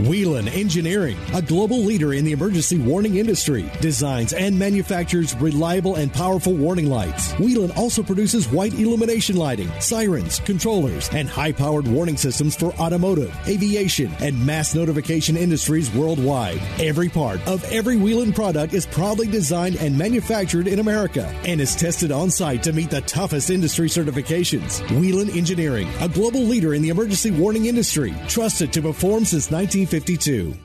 Whelen 0.00 0.46
Engineering, 0.48 1.16
a 1.32 1.40
global 1.40 1.78
leader 1.78 2.12
in 2.12 2.26
the 2.26 2.32
emergency 2.32 2.76
warning 2.76 3.16
industry, 3.16 3.70
designs 3.80 4.34
and 4.34 4.58
manufactures 4.58 5.34
reliable 5.36 5.94
and 5.96 6.12
powerful 6.12 6.52
warning 6.52 6.90
lights. 6.90 7.32
Whelen 7.38 7.70
also 7.70 8.02
produces 8.02 8.46
white 8.46 8.74
illumination 8.74 9.36
lighting, 9.36 9.70
sirens, 9.80 10.38
controllers, 10.40 11.08
and 11.14 11.30
high 11.30 11.50
powered 11.50 11.88
warning 11.88 12.18
systems 12.18 12.54
for 12.54 12.74
automotive, 12.74 13.34
aviation, 13.48 14.12
and 14.20 14.44
mass 14.44 14.74
notification 14.74 15.34
industries 15.34 15.90
worldwide. 15.94 16.60
Every 16.78 17.08
part 17.08 17.40
of 17.46 17.64
every 17.72 17.96
Whelen 17.96 18.34
product 18.34 18.74
is 18.74 18.84
proudly 18.84 19.28
designed 19.28 19.76
and 19.76 19.96
manufactured 19.96 20.66
in 20.68 20.78
America 20.78 21.26
and 21.46 21.58
is 21.58 21.74
tested 21.74 22.12
on 22.12 22.30
site 22.30 22.62
to 22.64 22.74
meet 22.74 22.90
the 22.90 23.00
toughest 23.02 23.48
industry 23.48 23.88
certifications. 23.88 24.82
Whelen 25.00 25.30
Engineering, 25.30 25.88
a 26.00 26.08
global 26.08 26.42
leader 26.42 26.74
in 26.74 26.82
the 26.82 26.90
emergency 26.90 27.30
warning 27.30 27.64
industry, 27.64 28.14
trusted 28.28 28.74
to 28.74 28.82
perform 28.82 29.24
since 29.24 29.50
19. 29.50 29.85
1952. 29.86 30.56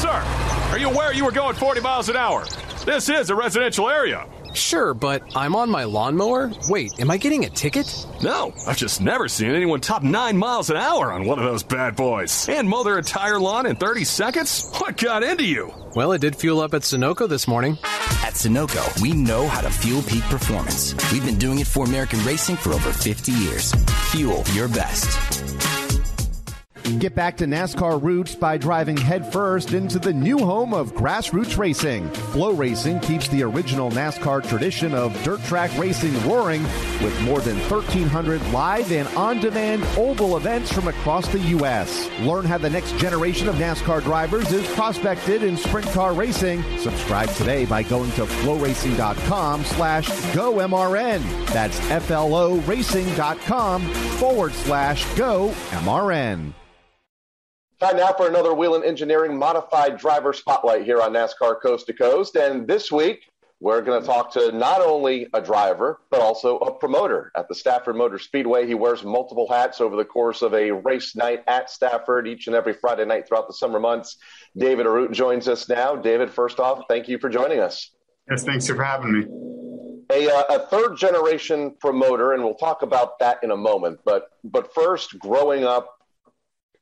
Sir, 0.00 0.08
are 0.72 0.78
you 0.78 0.88
aware 0.88 1.12
you 1.12 1.24
were 1.24 1.30
going 1.30 1.54
40 1.54 1.80
miles 1.80 2.08
an 2.08 2.16
hour? 2.16 2.44
This 2.84 3.08
is 3.08 3.30
a 3.30 3.34
residential 3.34 3.90
area. 3.90 4.26
Sure, 4.56 4.94
but 4.94 5.36
I'm 5.36 5.54
on 5.54 5.68
my 5.70 5.84
lawnmower. 5.84 6.50
Wait, 6.68 6.98
am 6.98 7.10
I 7.10 7.18
getting 7.18 7.44
a 7.44 7.50
ticket? 7.50 8.06
No, 8.22 8.54
I've 8.66 8.78
just 8.78 9.02
never 9.02 9.28
seen 9.28 9.50
anyone 9.50 9.80
top 9.80 10.02
nine 10.02 10.36
miles 10.38 10.70
an 10.70 10.78
hour 10.78 11.12
on 11.12 11.26
one 11.26 11.38
of 11.38 11.44
those 11.44 11.62
bad 11.62 11.94
boys. 11.94 12.48
And 12.48 12.68
mow 12.68 12.82
their 12.82 12.96
entire 12.98 13.38
lawn 13.38 13.66
in 13.66 13.76
30 13.76 14.04
seconds? 14.04 14.70
What 14.78 14.96
got 14.96 15.22
into 15.22 15.44
you? 15.44 15.72
Well, 15.94 16.12
it 16.12 16.20
did 16.20 16.36
fuel 16.36 16.60
up 16.60 16.72
at 16.72 16.82
Sunoco 16.82 17.28
this 17.28 17.46
morning. 17.46 17.78
At 18.24 18.32
Sunoco, 18.34 19.00
we 19.02 19.12
know 19.12 19.46
how 19.46 19.60
to 19.60 19.70
fuel 19.70 20.02
peak 20.02 20.22
performance. 20.24 20.94
We've 21.12 21.24
been 21.24 21.38
doing 21.38 21.60
it 21.60 21.66
for 21.66 21.84
American 21.84 22.24
racing 22.24 22.56
for 22.56 22.72
over 22.72 22.92
50 22.92 23.32
years. 23.32 23.72
Fuel 24.12 24.42
your 24.54 24.68
best. 24.68 25.35
Get 26.86 27.16
back 27.16 27.36
to 27.38 27.46
NASCAR 27.46 28.00
roots 28.00 28.36
by 28.36 28.56
driving 28.58 28.96
headfirst 28.96 29.72
into 29.72 29.98
the 29.98 30.12
new 30.12 30.38
home 30.38 30.72
of 30.72 30.94
grassroots 30.94 31.58
racing. 31.58 32.08
FloRacing 32.10 33.02
keeps 33.02 33.26
the 33.26 33.42
original 33.42 33.90
NASCAR 33.90 34.48
tradition 34.48 34.94
of 34.94 35.12
dirt 35.24 35.42
track 35.42 35.76
racing 35.76 36.14
roaring 36.24 36.62
with 37.02 37.20
more 37.22 37.40
than 37.40 37.58
1,300 37.68 38.40
live 38.52 38.92
and 38.92 39.08
on 39.16 39.40
demand 39.40 39.82
oval 39.98 40.36
events 40.36 40.72
from 40.72 40.86
across 40.86 41.26
the 41.28 41.40
U.S. 41.40 42.08
Learn 42.20 42.44
how 42.44 42.56
the 42.56 42.70
next 42.70 42.96
generation 42.98 43.48
of 43.48 43.56
NASCAR 43.56 44.00
drivers 44.04 44.52
is 44.52 44.66
prospected 44.74 45.42
in 45.42 45.56
sprint 45.56 45.88
car 45.88 46.14
racing. 46.14 46.62
Subscribe 46.78 47.30
today 47.30 47.64
by 47.64 47.82
going 47.82 48.12
to 48.12 48.26
flowracing.com 48.26 49.64
slash 49.64 50.08
GoMRN. 50.08 51.46
That's 51.48 51.80
F-L-O 51.90 52.60
racing.com 52.60 53.82
forward 54.18 54.52
slash 54.52 55.04
GoMRN. 55.16 56.54
Time 57.78 57.98
now 57.98 58.10
for 58.10 58.26
another 58.26 58.54
Whelen 58.54 58.82
Engineering 58.84 59.36
modified 59.36 59.98
driver 59.98 60.32
spotlight 60.32 60.84
here 60.86 61.02
on 61.02 61.12
NASCAR 61.12 61.60
Coast 61.60 61.86
to 61.88 61.92
Coast. 61.92 62.34
And 62.34 62.66
this 62.66 62.90
week, 62.90 63.30
we're 63.60 63.82
going 63.82 64.00
to 64.00 64.06
talk 64.06 64.32
to 64.32 64.50
not 64.50 64.80
only 64.80 65.26
a 65.34 65.42
driver, 65.42 66.00
but 66.10 66.22
also 66.22 66.56
a 66.56 66.72
promoter 66.72 67.30
at 67.36 67.48
the 67.48 67.54
Stafford 67.54 67.96
Motor 67.96 68.18
Speedway. 68.18 68.66
He 68.66 68.72
wears 68.72 69.04
multiple 69.04 69.46
hats 69.46 69.82
over 69.82 69.94
the 69.94 70.06
course 70.06 70.40
of 70.40 70.54
a 70.54 70.70
race 70.70 71.14
night 71.14 71.44
at 71.48 71.68
Stafford 71.68 72.26
each 72.26 72.46
and 72.46 72.56
every 72.56 72.72
Friday 72.72 73.04
night 73.04 73.28
throughout 73.28 73.46
the 73.46 73.52
summer 73.52 73.78
months. 73.78 74.16
David 74.56 74.86
Arute 74.86 75.12
joins 75.12 75.46
us 75.46 75.68
now. 75.68 75.94
David, 75.96 76.30
first 76.30 76.58
off, 76.58 76.84
thank 76.88 77.08
you 77.08 77.18
for 77.18 77.28
joining 77.28 77.60
us. 77.60 77.90
Yes, 78.30 78.42
thanks 78.42 78.66
for 78.66 78.82
having 78.82 79.12
me. 79.12 79.26
A, 80.12 80.34
uh, 80.34 80.44
a 80.48 80.58
third 80.68 80.96
generation 80.96 81.74
promoter, 81.78 82.32
and 82.32 82.42
we'll 82.42 82.54
talk 82.54 82.80
about 82.80 83.18
that 83.18 83.40
in 83.42 83.50
a 83.50 83.56
moment. 83.56 84.00
But 84.02 84.30
but 84.44 84.72
first, 84.72 85.18
growing 85.18 85.64
up 85.64 85.92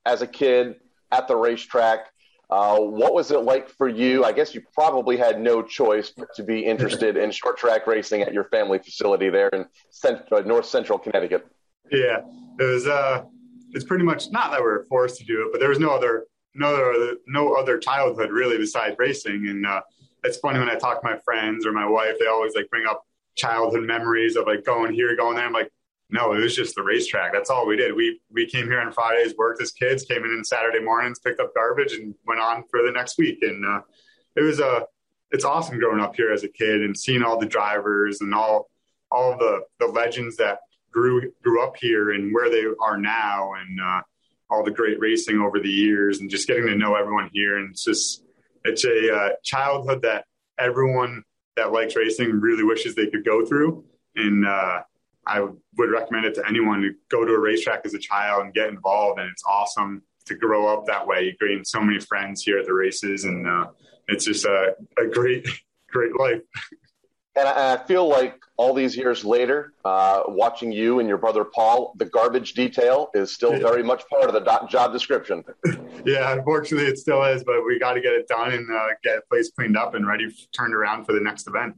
as 0.07 0.23
a 0.23 0.27
kid 0.27 0.77
at 1.15 1.29
the 1.29 1.37
racetrack. 1.37 2.11
Uh, 2.51 2.79
what 2.79 3.15
was 3.15 3.31
it 3.31 3.41
like 3.41 3.69
for 3.69 3.89
you? 3.89 4.25
I 4.25 4.33
guess 4.33 4.55
you 4.55 4.63
probably 4.75 5.17
had 5.17 5.41
no 5.41 5.63
choice 5.63 6.13
but 6.15 6.29
to 6.37 6.43
be 6.43 6.65
interested 6.65 7.17
in 7.17 7.31
short 7.31 7.57
track 7.57 7.87
racing 7.87 8.21
at 8.23 8.33
your 8.33 8.45
family 8.45 8.79
facility 8.79 9.31
there 9.31 9.49
in 9.49 9.65
cent- 9.91 10.31
uh, 10.31 10.41
North 10.41 10.67
Central 10.67 10.99
Connecticut. 10.99 11.47
Yeah, 11.91 12.19
it 12.61 12.65
was. 12.65 12.87
Uh, 12.87 13.25
it's 13.73 13.85
pretty 13.85 14.05
much 14.05 14.31
not 14.31 14.51
that 14.53 14.61
we 14.61 14.67
were 14.67 14.87
forced 14.89 15.19
to 15.19 15.25
do 15.25 15.43
it, 15.45 15.49
but 15.53 15.59
there 15.59 15.69
was 15.69 15.81
no 15.81 15.91
other, 15.91 16.27
no 16.55 16.69
other, 16.75 17.17
no 17.27 17.55
other 17.55 17.79
childhood 17.79 18.31
really 18.31 18.57
besides 18.57 18.95
racing. 18.99 19.49
And 19.49 19.67
uh, 19.67 19.81
it's 20.23 20.37
funny 20.39 20.59
when 20.59 20.69
I 20.69 20.77
talk 20.77 21.01
to 21.01 21.07
my 21.07 21.19
friends 21.25 21.67
or 21.67 21.73
my 21.73 21.87
wife, 21.87 22.15
they 22.21 22.27
always 22.27 22.55
like 22.55 22.69
bring 22.71 22.87
up 22.87 23.03
childhood 23.35 23.85
memories 23.85 24.37
of 24.37 24.47
like 24.47 24.65
going 24.65 24.93
here, 24.93 25.17
going 25.17 25.37
there. 25.37 25.47
I'm 25.47 25.53
like, 25.53 25.73
no, 26.11 26.33
it 26.33 26.41
was 26.41 26.55
just 26.55 26.75
the 26.75 26.83
racetrack. 26.83 27.33
That's 27.33 27.51
all 27.51 27.67
we 27.67 27.77
did. 27.77 27.95
We 27.95 28.21
we 28.31 28.47
came 28.47 28.67
here 28.67 28.81
on 28.81 28.93
Fridays, 28.93 29.35
worked 29.37 29.63
as 29.63 29.73
kids, 29.73 30.05
came 30.05 30.25
in 30.25 30.31
on 30.31 30.45
Saturday 30.45 30.81
mornings, 30.81 31.19
picked 31.19 31.41
up 31.41 31.55
garbage, 31.55 31.93
and 31.93 32.15
went 32.27 32.41
on 32.41 32.65
for 32.71 32.83
the 32.83 32.93
next 32.93 33.19
week. 33.19 33.39
And 33.43 33.65
uh, 33.65 33.81
it 34.37 34.43
was 34.43 34.61
a 34.61 34.67
uh, 34.67 34.81
it's 35.31 35.45
awesome 35.45 35.79
growing 35.79 36.01
up 36.01 36.15
here 36.15 36.33
as 36.33 36.45
a 36.45 36.49
kid 36.49 36.83
and 36.83 36.97
seeing 36.97 37.23
all 37.23 37.39
the 37.39 37.47
drivers 37.47 38.21
and 38.21 38.35
all 38.35 38.71
all 39.11 39.37
the 39.37 39.63
the 39.81 39.87
legends 39.87 40.37
that 40.37 40.61
grew 40.91 41.33
grew 41.43 41.63
up 41.63 41.77
here 41.77 42.13
and 42.13 42.33
where 42.33 42.51
they 42.51 42.65
are 42.81 42.99
now, 42.99 43.53
and 43.55 43.81
uh, 43.81 44.01
all 44.51 44.63
the 44.63 44.71
great 44.71 45.01
racing 45.01 45.41
over 45.41 45.59
the 45.59 45.71
years, 45.71 46.21
and 46.21 46.31
just 46.31 46.47
getting 46.47 46.67
to 46.67 46.77
know 46.77 46.95
everyone 46.95 47.31
here. 47.33 47.59
And 47.59 47.71
it's 47.71 47.85
just 47.85 48.25
it's 48.65 48.85
a 48.85 49.15
uh, 49.15 49.29
childhood 49.43 50.03
that 50.03 50.27
everyone 50.59 51.23
that 51.57 51.73
likes 51.73 51.97
racing 51.97 52.41
really 52.41 52.65
wishes 52.65 52.95
they 52.95 53.07
could 53.07 53.25
go 53.25 53.45
through. 53.45 53.85
And 54.17 54.47
uh, 54.47 54.83
I 55.27 55.41
would 55.41 55.91
recommend 55.91 56.27
it 56.27 56.35
to 56.35 56.47
anyone 56.47 56.83
to 56.83 56.93
go 57.11 57.25
to 57.25 57.33
a 57.33 57.39
racetrack 57.39 57.83
as 57.85 57.95
a 57.95 57.99
child 57.99 58.45
and 58.45 58.55
get 58.55 58.69
involved. 58.69 59.21
And 59.21 59.31
it's 59.31 59.43
awesome 59.47 60.03
to 60.27 60.35
grow 60.35 60.73
up 60.73 60.87
that 60.87 61.07
way. 61.07 61.25
You 61.41 61.49
gain 61.49 61.65
so 61.65 61.81
many 61.81 62.01
friends 62.01 62.43
here 62.43 62.59
at 62.59 62.67
the 62.67 62.75
races, 62.75 63.25
and 63.25 63.47
uh, 63.47 63.67
it's 64.09 64.25
just 64.25 64.45
a, 64.45 64.75
a 64.99 65.07
great, 65.07 65.47
great 65.91 66.19
life. 66.19 66.41
And 67.37 67.49
I, 67.49 67.77
feel 67.85 68.07
like 68.07 68.39
all 68.57 68.73
these 68.73 68.97
years 68.97 69.25
later, 69.25 69.73
uh, 69.85 70.23
watching 70.29 70.71
you 70.71 71.01
and 71.01 71.09
your 71.09 71.19
brother 71.19 71.45
Paul, 71.45 71.93
the 71.97 72.05
garbage 72.05 72.55
detail 72.55 73.11
is 73.13 73.35
still 73.35 73.59
very 73.59 73.83
much 73.83 74.05
part 74.09 74.33
of 74.33 74.35
the 74.35 74.67
job 74.69 74.93
description. 74.93 75.43
yeah, 76.07 76.33
unfortunately, 76.33 76.89
it 76.89 76.97
still 76.97 77.25
is, 77.25 77.43
but 77.43 77.65
we 77.67 77.81
got 77.81 77.95
to 77.95 78.01
get 78.01 78.13
it 78.13 78.29
done 78.29 78.53
and 78.53 78.71
uh, 78.71 78.87
get 79.03 79.17
the 79.17 79.23
place 79.29 79.51
cleaned 79.51 79.77
up 79.77 79.95
and 79.95 80.07
ready, 80.07 80.29
turned 80.57 80.75
around 80.75 81.07
for 81.07 81.13
the 81.13 81.21
next 81.21 81.49
event. 81.49 81.75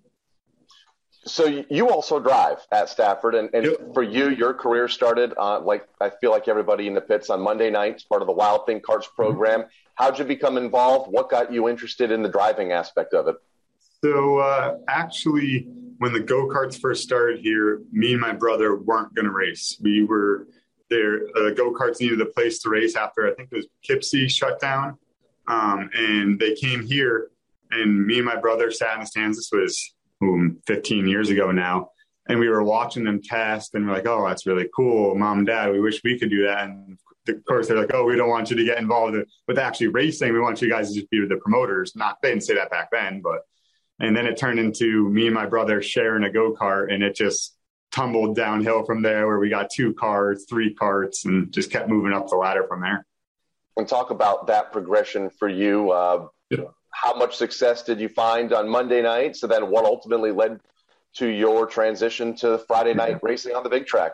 So 1.27 1.65
you 1.69 1.91
also 1.91 2.21
drive 2.21 2.59
at 2.71 2.89
Stafford, 2.89 3.35
and, 3.35 3.51
and 3.53 3.67
yep. 3.67 3.95
for 3.95 4.05
you, 4.05 4.31
your 4.31 4.55
career 4.55 4.87
started 4.87 5.35
uh, 5.37 5.59
like 5.61 5.89
I 6.01 6.11
feel 6.11 6.31
like 6.31 6.47
everybody 6.47 6.87
in 6.87 6.95
the 6.95 7.01
pits 7.01 7.31
on 7.31 7.41
Monday 7.41 7.69
nights, 7.69 8.05
part 8.05 8.23
of 8.23 8.27
the 8.27 8.33
Wild 8.33 8.65
Thing 8.65 8.81
Karts 8.81 9.05
mm-hmm. 9.05 9.17
program. 9.17 9.61
Mm-hmm. 9.61 9.69
How'd 9.97 10.19
you 10.19 10.25
become 10.25 10.57
involved? 10.57 11.11
What 11.11 11.29
got 11.29 11.53
you 11.53 11.69
interested 11.69 12.13
in 12.13 12.23
the 12.23 12.29
driving 12.29 12.71
aspect 12.71 13.13
of 13.13 13.27
it? 13.27 13.37
So 14.05 14.39
uh, 14.39 14.77
actually, 14.89 15.67
when 15.99 16.13
the 16.13 16.21
go 16.21 16.47
karts 16.47 16.79
first 16.79 17.03
started 17.03 17.41
here, 17.41 17.83
me 17.91 18.13
and 18.13 18.21
my 18.21 18.33
brother 18.33 18.77
weren't 18.77 19.15
going 19.15 19.25
to 19.25 19.33
race. 19.33 19.77
We 19.81 20.05
were 20.05 20.47
there. 20.91 21.23
Uh, 21.37 21.51
go 21.51 21.73
karts 21.73 22.01
needed 22.01 22.21
a 22.21 22.27
place 22.27 22.61
to 22.61 22.69
race 22.69 22.95
after 22.95 23.27
I 23.27 23.35
think 23.35 23.49
it 23.51 23.57
was 23.57 23.67
Poughkeepsie 23.85 24.29
shut 24.29 24.61
down, 24.61 24.97
um, 25.49 25.91
and 25.93 26.39
they 26.39 26.55
came 26.55 26.87
here. 26.87 27.31
And 27.73 28.07
me 28.07 28.19
and 28.19 28.25
my 28.25 28.37
brother 28.37 28.71
sat 28.71 28.95
in 28.95 29.01
the 29.01 29.07
stands. 29.07 29.39
This 29.39 29.51
was 29.51 29.96
15 30.21 31.07
years 31.07 31.31
ago 31.31 31.51
now. 31.51 31.91
And 32.29 32.41
we 32.41 32.49
were 32.49 32.63
watching 32.63 33.05
them 33.05 33.21
test 33.23 33.75
and 33.75 33.87
we're 33.87 33.95
like, 33.95 34.07
oh, 34.07 34.27
that's 34.27 34.47
really 34.47 34.69
cool. 34.75 35.15
Mom 35.15 35.39
and 35.39 35.47
dad, 35.47 35.71
we 35.71 35.81
wish 35.81 36.03
we 36.03 36.19
could 36.19 36.31
do 36.31 36.45
that. 36.45 36.65
And 36.65 36.99
of 37.29 37.45
course, 37.45 37.69
they're 37.69 37.79
like, 37.79 37.95
oh, 37.95 38.05
we 38.05 38.17
don't 38.17 38.29
want 38.29 38.51
you 38.51 38.57
to 38.57 38.65
get 38.65 38.79
involved 38.79 39.17
with 39.47 39.59
actually 39.59 39.89
racing. 39.89 40.33
We 40.33 40.41
want 40.41 40.61
you 40.61 40.69
guys 40.69 40.89
to 40.89 40.95
just 40.95 41.11
be 41.11 41.25
the 41.27 41.37
promoters. 41.37 41.95
Not, 41.95 42.17
they 42.23 42.31
didn't 42.31 42.45
say 42.45 42.55
that 42.55 42.71
back 42.71 42.89
then, 42.91 43.21
but, 43.23 43.43
and 44.01 44.17
then 44.17 44.27
it 44.27 44.37
turned 44.37 44.59
into 44.59 45.09
me 45.09 45.27
and 45.27 45.35
my 45.35 45.47
brother 45.47 45.81
sharing 45.81 46.25
a 46.25 46.31
go 46.31 46.53
kart 46.53 46.93
and 46.93 47.03
it 47.03 47.15
just 47.15 47.57
tumbled 47.93 48.35
downhill 48.35 48.85
from 48.85 49.03
there 49.03 49.27
where 49.27 49.39
we 49.39 49.49
got 49.49 49.71
two 49.71 49.95
cars, 49.95 50.47
three 50.49 50.75
carts, 50.75 51.25
and 51.25 51.53
just 51.53 51.71
kept 51.71 51.89
moving 51.89 52.13
up 52.13 52.29
the 52.29 52.37
ladder 52.37 52.65
from 52.69 52.81
there. 52.81 53.07
And 53.77 53.89
talk 53.89 54.11
about 54.11 54.49
that 54.49 54.73
progression 54.73 55.31
for 55.31 55.49
you. 55.49 55.91
Uh, 55.93 56.27
yeah 56.51 56.65
how 57.03 57.15
much 57.15 57.37
success 57.37 57.83
did 57.83 58.01
you 58.01 58.09
find 58.09 58.53
on 58.53 58.69
Monday 58.69 59.03
night? 59.03 59.37
So 59.37 59.47
then 59.47 59.71
what 59.71 59.85
ultimately 59.85 60.33
led 60.33 60.61
to 61.17 61.27
your 61.29 61.67
transition 61.67 62.35
to 62.37 62.59
Friday 62.67 62.95
night 62.95 63.19
racing 63.23 63.55
on 63.55 63.63
the 63.63 63.69
big 63.69 63.87
track? 63.87 64.13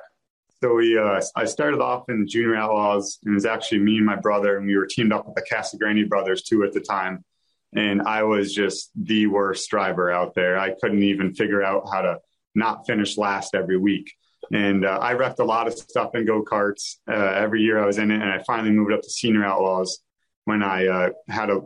So 0.61 0.75
we, 0.75 0.99
uh, 0.99 1.21
I 1.37 1.45
started 1.45 1.81
off 1.81 2.09
in 2.09 2.21
the 2.21 2.27
Junior 2.27 2.57
Outlaws, 2.57 3.18
and 3.25 3.33
it 3.33 3.35
was 3.35 3.47
actually 3.47 3.81
me 3.81 3.97
and 3.97 4.07
my 4.07 4.16
brother, 4.16 4.57
and 4.57 4.66
we 4.66 4.77
were 4.77 4.87
teamed 4.87 5.12
up 5.12 5.27
with 5.27 5.35
the 5.35 5.42
Casagrande 5.42 6.09
brothers 6.09 6.42
too 6.42 6.64
at 6.64 6.73
the 6.73 6.81
time. 6.81 7.25
And 7.75 8.03
I 8.03 8.25
was 8.25 8.53
just 8.53 8.90
the 8.97 9.27
worst 9.27 9.68
driver 9.71 10.11
out 10.11 10.35
there. 10.35 10.59
I 10.59 10.75
couldn't 10.81 11.03
even 11.03 11.35
figure 11.35 11.62
out 11.62 11.88
how 11.90 12.03
to 12.03 12.18
not 12.55 12.87
finish 12.87 13.16
last 13.16 13.55
every 13.55 13.79
week. 13.79 14.12
And 14.53 14.85
uh, 14.85 14.99
I 15.01 15.14
wrecked 15.14 15.38
a 15.38 15.45
lot 15.45 15.66
of 15.66 15.75
stuff 15.75 16.14
in 16.14 16.27
go 16.27 16.45
karts 16.45 16.97
uh, 17.09 17.14
every 17.14 17.62
year 17.62 17.83
I 17.83 17.87
was 17.87 17.99
in 17.99 18.11
it. 18.11 18.21
And 18.21 18.31
I 18.31 18.42
finally 18.47 18.71
moved 18.71 18.92
up 18.92 19.03
to 19.03 19.11
senior 19.11 19.45
outlaws 19.45 20.01
when 20.45 20.62
I 20.62 20.87
uh, 20.87 21.11
had 21.29 21.51
a 21.51 21.62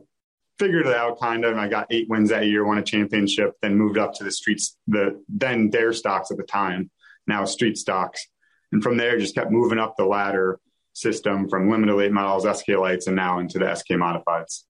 figured 0.58 0.86
it 0.86 0.94
out 0.94 1.20
kind 1.20 1.44
of. 1.44 1.52
And 1.52 1.60
I 1.60 1.68
got 1.68 1.86
eight 1.90 2.08
wins 2.08 2.30
that 2.30 2.46
year, 2.46 2.64
won 2.64 2.78
a 2.78 2.82
championship, 2.82 3.54
then 3.62 3.76
moved 3.76 3.98
up 3.98 4.14
to 4.14 4.24
the 4.24 4.32
streets, 4.32 4.76
the 4.86 5.22
then 5.28 5.70
dare 5.70 5.92
stocks 5.92 6.30
at 6.30 6.36
the 6.36 6.44
time, 6.44 6.90
now 7.26 7.44
street 7.44 7.76
stocks. 7.76 8.26
And 8.72 8.82
from 8.82 8.96
there, 8.96 9.18
just 9.18 9.34
kept 9.34 9.50
moving 9.50 9.78
up 9.78 9.94
the 9.96 10.04
ladder 10.04 10.60
system 10.92 11.48
from 11.48 11.70
limited 11.70 11.94
late 11.94 12.12
models, 12.12 12.46
SK 12.58 12.70
lights, 12.70 13.06
and 13.06 13.16
now 13.16 13.38
into 13.38 13.58
the 13.58 13.74
SK 13.74 13.90
modifieds. 13.90 14.62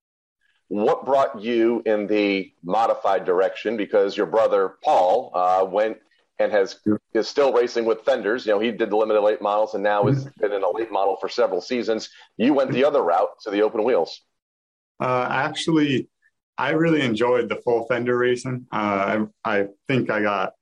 What 0.68 1.06
brought 1.06 1.40
you 1.40 1.82
in 1.86 2.08
the 2.08 2.52
modified 2.64 3.24
direction? 3.24 3.76
Because 3.76 4.16
your 4.16 4.26
brother 4.26 4.74
Paul 4.82 5.30
uh, 5.32 5.64
went 5.64 5.98
and 6.38 6.52
has 6.52 6.80
is 7.14 7.28
still 7.28 7.52
racing 7.52 7.84
with 7.84 8.02
fenders. 8.02 8.44
You 8.44 8.52
know, 8.52 8.58
he 8.58 8.72
did 8.72 8.90
the 8.90 8.96
limited 8.96 9.22
late 9.22 9.40
models 9.40 9.74
and 9.74 9.82
now 9.82 10.04
has 10.06 10.24
been 10.40 10.52
in 10.52 10.62
a 10.62 10.70
late 10.70 10.90
model 10.90 11.16
for 11.20 11.28
several 11.28 11.60
seasons. 11.60 12.10
You 12.36 12.52
went 12.52 12.72
the 12.72 12.84
other 12.84 13.02
route 13.02 13.30
to 13.44 13.50
the 13.50 13.62
open 13.62 13.84
wheels. 13.84 14.20
Uh, 15.00 15.28
actually, 15.30 16.08
I 16.58 16.70
really 16.70 17.02
enjoyed 17.02 17.48
the 17.48 17.56
full 17.56 17.86
fender 17.86 18.16
racing. 18.16 18.66
Uh, 18.72 19.26
I, 19.44 19.58
I, 19.58 19.66
think 19.88 20.10
I 20.10 20.22
got 20.22 20.52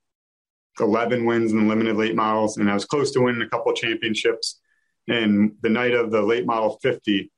11 0.79 1.25
wins 1.25 1.51
in 1.51 1.59
the 1.59 1.65
limited 1.65 1.95
late 1.95 2.15
models, 2.15 2.57
and 2.57 2.69
I 2.69 2.73
was 2.73 2.85
close 2.85 3.11
to 3.11 3.21
winning 3.21 3.41
a 3.41 3.49
couple 3.49 3.73
championships. 3.73 4.59
And 5.07 5.53
the 5.61 5.69
night 5.69 5.93
of 5.93 6.11
the 6.11 6.21
late 6.21 6.45
model 6.45 6.79
50, 6.81 7.31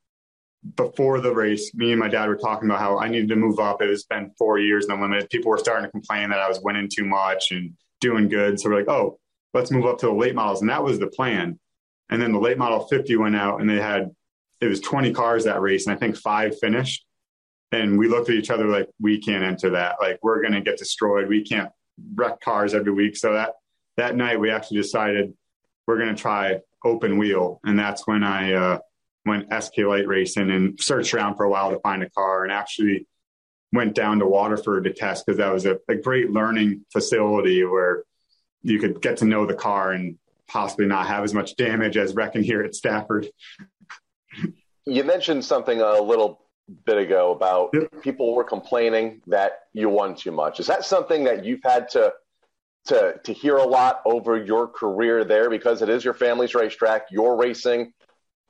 before 0.76 1.20
the 1.20 1.32
race, 1.32 1.72
me 1.74 1.92
and 1.92 2.00
my 2.00 2.08
dad 2.08 2.28
were 2.28 2.36
talking 2.36 2.68
about 2.68 2.80
how 2.80 2.98
I 2.98 3.08
needed 3.08 3.28
to 3.28 3.36
move 3.36 3.58
up. 3.58 3.80
It 3.80 3.90
has 3.90 4.04
been 4.04 4.32
four 4.36 4.58
years 4.58 4.86
in 4.86 4.94
the 4.94 5.00
limited. 5.00 5.30
People 5.30 5.50
were 5.50 5.58
starting 5.58 5.84
to 5.84 5.90
complain 5.90 6.30
that 6.30 6.40
I 6.40 6.48
was 6.48 6.60
winning 6.60 6.88
too 6.92 7.04
much 7.04 7.52
and 7.52 7.74
doing 8.00 8.28
good. 8.28 8.58
So 8.58 8.68
we're 8.68 8.78
like, 8.78 8.88
oh, 8.88 9.18
let's 9.54 9.70
move 9.70 9.86
up 9.86 9.98
to 9.98 10.06
the 10.06 10.12
late 10.12 10.34
models. 10.34 10.60
And 10.60 10.70
that 10.70 10.82
was 10.82 10.98
the 10.98 11.06
plan. 11.06 11.58
And 12.10 12.20
then 12.20 12.32
the 12.32 12.40
late 12.40 12.58
model 12.58 12.86
50 12.86 13.16
went 13.16 13.36
out 13.36 13.60
and 13.60 13.68
they 13.68 13.80
had, 13.80 14.10
it 14.60 14.66
was 14.66 14.80
20 14.80 15.12
cars 15.12 15.44
that 15.44 15.60
race. 15.60 15.86
And 15.86 15.96
I 15.96 15.98
think 15.98 16.16
five 16.16 16.58
finished. 16.58 17.04
And 17.70 17.98
we 17.98 18.08
looked 18.08 18.30
at 18.30 18.36
each 18.36 18.50
other 18.50 18.66
like, 18.66 18.88
we 19.00 19.20
can't 19.20 19.44
enter 19.44 19.70
that. 19.70 19.96
Like, 20.00 20.18
we're 20.22 20.40
going 20.40 20.54
to 20.54 20.60
get 20.60 20.78
destroyed. 20.78 21.28
We 21.28 21.44
can't 21.44 21.70
wreck 22.14 22.40
cars 22.40 22.74
every 22.74 22.92
week. 22.92 23.16
So 23.16 23.34
that, 23.34 23.54
that 23.96 24.16
night 24.16 24.40
we 24.40 24.50
actually 24.50 24.78
decided 24.78 25.34
we're 25.86 25.98
going 25.98 26.14
to 26.14 26.20
try 26.20 26.60
open 26.84 27.18
wheel. 27.18 27.60
And 27.64 27.78
that's 27.78 28.06
when 28.06 28.24
I, 28.24 28.54
uh, 28.54 28.78
went 29.28 29.52
SK 29.62 29.78
light 29.78 30.08
racing 30.08 30.50
and 30.50 30.80
searched 30.80 31.14
around 31.14 31.36
for 31.36 31.44
a 31.44 31.50
while 31.50 31.70
to 31.70 31.78
find 31.80 32.02
a 32.02 32.10
car 32.10 32.42
and 32.42 32.52
actually 32.52 33.06
went 33.72 33.94
down 33.94 34.18
to 34.18 34.26
Waterford 34.26 34.84
to 34.84 34.92
test 34.92 35.26
because 35.26 35.38
that 35.38 35.52
was 35.52 35.66
a, 35.66 35.78
a 35.88 35.94
great 35.94 36.30
learning 36.30 36.84
facility 36.92 37.62
where 37.64 38.04
you 38.62 38.78
could 38.78 39.00
get 39.00 39.18
to 39.18 39.26
know 39.26 39.46
the 39.46 39.54
car 39.54 39.92
and 39.92 40.18
possibly 40.48 40.86
not 40.86 41.06
have 41.06 41.22
as 41.22 41.34
much 41.34 41.54
damage 41.56 41.96
as 41.96 42.14
wrecking 42.14 42.42
here 42.42 42.62
at 42.62 42.74
Stafford. 42.74 43.28
You 44.88 45.04
mentioned 45.04 45.44
something 45.44 45.80
a 45.80 46.00
little 46.00 46.40
bit 46.84 46.98
ago 46.98 47.32
about 47.32 47.70
yep. 47.72 48.02
people 48.02 48.34
were 48.34 48.44
complaining 48.44 49.22
that 49.26 49.60
you 49.72 49.88
won 49.88 50.14
too 50.14 50.32
much. 50.32 50.60
Is 50.60 50.66
that 50.66 50.84
something 50.84 51.24
that 51.24 51.44
you've 51.44 51.62
had 51.62 51.88
to 51.90 52.12
to 52.86 53.14
to 53.24 53.32
hear 53.32 53.56
a 53.56 53.64
lot 53.64 54.00
over 54.04 54.36
your 54.36 54.66
career 54.66 55.24
there 55.24 55.50
because 55.50 55.82
it 55.82 55.88
is 55.88 56.04
your 56.04 56.14
family's 56.14 56.54
racetrack, 56.54 57.06
you're 57.10 57.36
racing 57.36 57.92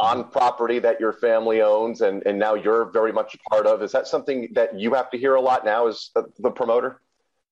on 0.00 0.30
property 0.30 0.78
that 0.78 1.00
your 1.00 1.12
family 1.12 1.60
owns 1.60 2.02
and, 2.02 2.22
and 2.24 2.38
now 2.38 2.54
you're 2.54 2.90
very 2.92 3.12
much 3.12 3.34
a 3.34 3.38
part 3.50 3.66
of. 3.66 3.82
Is 3.82 3.90
that 3.92 4.06
something 4.06 4.48
that 4.54 4.78
you 4.78 4.94
have 4.94 5.10
to 5.10 5.18
hear 5.18 5.34
a 5.34 5.40
lot 5.40 5.64
now 5.64 5.88
as 5.88 6.10
the, 6.14 6.24
the 6.38 6.50
promoter? 6.50 7.00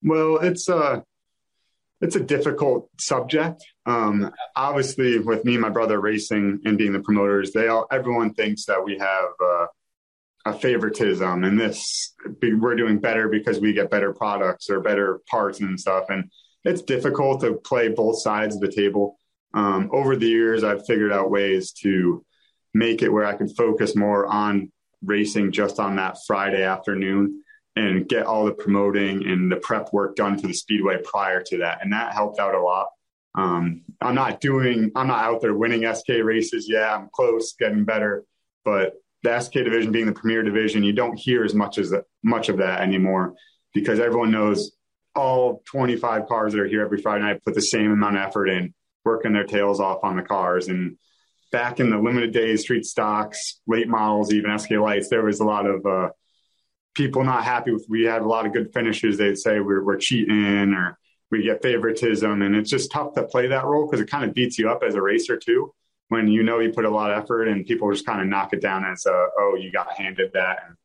Well, 0.01 0.37
it's 0.37 0.69
uh, 0.69 1.01
it's 2.01 2.15
a 2.15 2.19
difficult 2.19 2.89
subject. 2.99 3.63
Um, 3.85 4.31
obviously, 4.55 5.19
with 5.19 5.45
me 5.45 5.53
and 5.53 5.61
my 5.61 5.69
brother 5.69 5.99
racing 5.99 6.61
and 6.65 6.77
being 6.77 6.93
the 6.93 6.99
promoters, 6.99 7.51
they 7.51 7.67
all 7.67 7.87
everyone 7.91 8.33
thinks 8.33 8.65
that 8.65 8.83
we 8.83 8.97
have 8.97 9.29
uh, 9.43 9.65
a 10.45 10.53
favoritism, 10.53 11.43
and 11.43 11.59
this 11.59 12.13
we're 12.41 12.75
doing 12.75 12.99
better 12.99 13.27
because 13.29 13.59
we 13.59 13.73
get 13.73 13.89
better 13.89 14.13
products 14.13 14.69
or 14.69 14.79
better 14.79 15.21
parts 15.29 15.59
and 15.59 15.79
stuff. 15.79 16.05
And 16.09 16.29
it's 16.63 16.81
difficult 16.81 17.41
to 17.41 17.55
play 17.55 17.89
both 17.89 18.21
sides 18.21 18.55
of 18.55 18.61
the 18.61 18.71
table. 18.71 19.17
Um, 19.53 19.89
over 19.91 20.15
the 20.15 20.27
years, 20.27 20.63
I've 20.63 20.85
figured 20.85 21.11
out 21.11 21.31
ways 21.31 21.71
to 21.83 22.23
make 22.73 23.01
it 23.01 23.09
where 23.09 23.25
I 23.25 23.33
could 23.33 23.55
focus 23.57 23.95
more 23.95 24.27
on 24.27 24.71
racing 25.03 25.51
just 25.51 25.79
on 25.79 25.95
that 25.95 26.17
Friday 26.27 26.63
afternoon 26.63 27.43
and 27.77 28.07
get 28.07 28.25
all 28.25 28.45
the 28.45 28.51
promoting 28.51 29.25
and 29.25 29.51
the 29.51 29.57
prep 29.57 29.93
work 29.93 30.15
done 30.15 30.37
for 30.37 30.47
the 30.47 30.53
speedway 30.53 30.97
prior 31.03 31.43
to 31.43 31.59
that. 31.59 31.79
And 31.81 31.93
that 31.93 32.13
helped 32.13 32.39
out 32.39 32.55
a 32.55 32.61
lot. 32.61 32.87
Um, 33.35 33.83
I'm 34.01 34.15
not 34.15 34.41
doing, 34.41 34.91
I'm 34.95 35.07
not 35.07 35.23
out 35.23 35.41
there 35.41 35.53
winning 35.53 35.91
SK 35.93 36.09
races. 36.23 36.67
Yeah, 36.67 36.95
I'm 36.95 37.09
close, 37.13 37.53
getting 37.53 37.85
better, 37.85 38.25
but 38.65 38.93
the 39.23 39.39
SK 39.39 39.53
division 39.53 39.91
being 39.91 40.07
the 40.07 40.11
premier 40.11 40.41
division, 40.41 40.83
you 40.83 40.93
don't 40.93 41.17
hear 41.17 41.43
as 41.43 41.53
much 41.53 41.77
as 41.77 41.93
much 42.23 42.49
of 42.49 42.57
that 42.57 42.81
anymore 42.81 43.35
because 43.73 43.99
everyone 43.99 44.31
knows 44.31 44.71
all 45.15 45.61
25 45.69 46.27
cars 46.27 46.53
that 46.53 46.61
are 46.61 46.67
here 46.67 46.81
every 46.81 47.01
Friday 47.01 47.23
night 47.23 47.43
put 47.43 47.55
the 47.55 47.61
same 47.61 47.91
amount 47.91 48.15
of 48.15 48.23
effort 48.23 48.47
in, 48.47 48.73
working 49.05 49.33
their 49.33 49.43
tails 49.43 49.79
off 49.79 49.99
on 50.03 50.15
the 50.15 50.23
cars. 50.23 50.67
And 50.67 50.97
back 51.51 51.79
in 51.79 51.89
the 51.89 51.97
limited 51.97 52.33
days, 52.33 52.61
street 52.61 52.85
stocks, 52.85 53.59
late 53.67 53.87
models, 53.87 54.33
even 54.33 54.57
SK 54.57 54.71
lights, 54.71 55.09
there 55.09 55.23
was 55.23 55.39
a 55.39 55.45
lot 55.45 55.65
of 55.65 55.85
uh, 55.85 56.09
people 56.97 57.23
not 57.23 57.43
happy 57.43 57.71
with. 57.71 57.85
We 57.87 58.03
had 58.03 58.23
a 58.23 58.27
lot 58.27 58.45
of 58.47 58.51
good 58.51 58.73
finishes. 58.73 59.17
They'd 59.17 59.37
say 59.37 59.59
we're, 59.59 59.83
we're 59.83 59.97
cheating 59.97 60.73
or 60.73 60.97
we 61.29 61.43
get 61.43 61.61
favoritism, 61.61 62.41
and 62.41 62.55
it's 62.55 62.69
just 62.69 62.91
tough 62.91 63.13
to 63.13 63.23
play 63.23 63.47
that 63.47 63.65
role 63.65 63.85
because 63.85 64.01
it 64.01 64.09
kind 64.09 64.25
of 64.25 64.33
beats 64.33 64.57
you 64.57 64.69
up 64.69 64.81
as 64.81 64.95
a 64.95 65.01
racer 65.01 65.37
too. 65.37 65.73
When 66.09 66.27
you 66.27 66.41
know 66.41 66.59
you 66.59 66.71
put 66.71 66.85
a 66.85 66.89
lot 66.89 67.11
of 67.11 67.21
effort 67.21 67.49
and 67.49 67.65
people 67.65 67.91
just 67.91 68.05
kind 68.05 68.21
of 68.21 68.27
knock 68.27 68.53
it 68.53 68.61
down 68.61 68.85
as, 68.85 69.05
uh, 69.05 69.25
oh, 69.37 69.57
you 69.59 69.71
got 69.71 69.91
handed 69.91 70.31
that. 70.33 70.59
And 70.65 70.75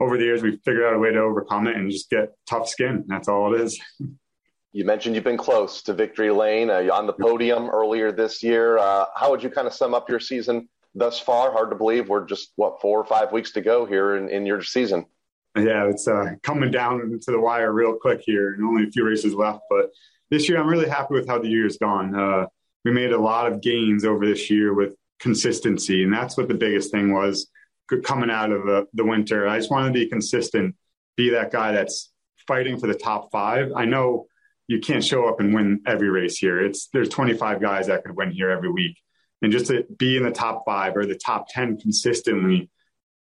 over 0.00 0.16
the 0.16 0.24
years, 0.24 0.42
we 0.42 0.58
figured 0.64 0.84
out 0.84 0.94
a 0.94 0.98
way 0.98 1.12
to 1.12 1.18
overcome 1.18 1.66
it 1.66 1.76
and 1.76 1.90
just 1.90 2.08
get 2.08 2.30
tough 2.46 2.66
skin. 2.66 3.04
That's 3.06 3.28
all 3.28 3.54
it 3.54 3.60
is. 3.60 3.78
You 4.72 4.84
mentioned 4.84 5.14
you've 5.14 5.24
been 5.24 5.36
close 5.36 5.82
to 5.82 5.92
victory 5.92 6.30
lane 6.30 6.70
uh, 6.70 6.88
on 6.92 7.06
the 7.06 7.12
podium 7.12 7.68
earlier 7.68 8.10
this 8.10 8.42
year. 8.42 8.78
Uh, 8.78 9.04
how 9.14 9.30
would 9.30 9.42
you 9.42 9.50
kind 9.50 9.66
of 9.66 9.74
sum 9.74 9.94
up 9.94 10.08
your 10.08 10.20
season 10.20 10.68
thus 10.94 11.20
far? 11.20 11.52
Hard 11.52 11.70
to 11.70 11.76
believe 11.76 12.08
we're 12.08 12.24
just 12.24 12.52
what 12.56 12.80
four 12.80 12.98
or 12.98 13.04
five 13.04 13.32
weeks 13.32 13.52
to 13.52 13.60
go 13.60 13.84
here 13.84 14.16
in, 14.16 14.30
in 14.30 14.46
your 14.46 14.62
season. 14.62 15.04
Yeah, 15.56 15.88
it's 15.88 16.06
uh, 16.06 16.34
coming 16.42 16.70
down 16.70 17.18
to 17.22 17.30
the 17.30 17.40
wire 17.40 17.72
real 17.72 17.96
quick 17.96 18.20
here, 18.24 18.54
and 18.54 18.64
only 18.64 18.84
a 18.84 18.90
few 18.90 19.04
races 19.04 19.34
left. 19.34 19.62
But 19.68 19.90
this 20.30 20.48
year, 20.48 20.60
I'm 20.60 20.68
really 20.68 20.88
happy 20.88 21.14
with 21.14 21.26
how 21.26 21.40
the 21.40 21.48
year's 21.48 21.76
gone. 21.76 22.14
Uh, 22.14 22.46
we 22.84 22.92
made 22.92 23.12
a 23.12 23.18
lot 23.18 23.50
of 23.50 23.60
gains 23.60 24.04
over 24.04 24.24
this 24.24 24.48
year 24.48 24.72
with 24.72 24.94
consistency, 25.18 26.04
and 26.04 26.12
that's 26.12 26.36
what 26.36 26.48
the 26.48 26.54
biggest 26.54 26.92
thing 26.92 27.12
was 27.12 27.50
coming 28.04 28.30
out 28.30 28.52
of 28.52 28.64
the, 28.64 28.86
the 28.94 29.04
winter. 29.04 29.48
I 29.48 29.58
just 29.58 29.70
want 29.70 29.86
to 29.86 29.92
be 29.92 30.08
consistent, 30.08 30.76
be 31.16 31.30
that 31.30 31.50
guy 31.50 31.72
that's 31.72 32.12
fighting 32.46 32.78
for 32.78 32.86
the 32.86 32.94
top 32.94 33.30
five. 33.32 33.72
I 33.74 33.84
know 33.84 34.26
you 34.68 34.78
can't 34.78 35.04
show 35.04 35.28
up 35.28 35.40
and 35.40 35.52
win 35.52 35.80
every 35.84 36.08
race 36.08 36.38
here. 36.38 36.64
It's 36.64 36.88
there's 36.92 37.08
25 37.08 37.60
guys 37.60 37.88
that 37.88 38.04
could 38.04 38.16
win 38.16 38.30
here 38.30 38.50
every 38.50 38.70
week, 38.70 38.96
and 39.42 39.50
just 39.50 39.66
to 39.66 39.84
be 39.98 40.16
in 40.16 40.22
the 40.22 40.30
top 40.30 40.62
five 40.64 40.96
or 40.96 41.06
the 41.06 41.16
top 41.16 41.48
10 41.48 41.80
consistently, 41.80 42.70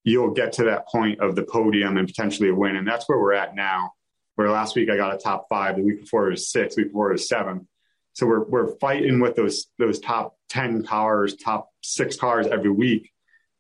you'll 0.04 0.32
get 0.32 0.54
to 0.54 0.64
that 0.66 0.88
point 0.88 1.20
of 1.20 1.36
the 1.36 1.44
podium 1.44 1.98
and 1.98 2.08
potentially 2.08 2.50
a 2.50 2.56
win. 2.56 2.76
And 2.76 2.88
that's 2.88 3.08
where 3.08 3.20
we're 3.20 3.34
at 3.34 3.56
now. 3.56 3.92
Where 4.36 4.50
last 4.50 4.76
week 4.76 4.90
I 4.90 4.98
got 4.98 5.16
a 5.16 5.18
top 5.18 5.48
five, 5.50 5.78
the 5.78 5.84
week 5.84 6.02
before 6.02 6.28
it 6.28 6.32
was 6.32 6.52
six, 6.52 6.76
the 6.76 6.84
week 6.84 6.92
before 6.92 7.10
it 7.10 7.14
was 7.14 7.28
seven. 7.28 7.68
So 8.14 8.26
we're 8.26 8.46
we're 8.46 8.78
fighting 8.78 9.20
with 9.20 9.36
those 9.36 9.68
those 9.78 10.00
top 10.00 10.36
10 10.50 10.84
cars, 10.84 11.36
top 11.36 11.70
six 11.82 12.16
cars 12.16 12.48
every 12.48 12.72
week. 12.72 13.12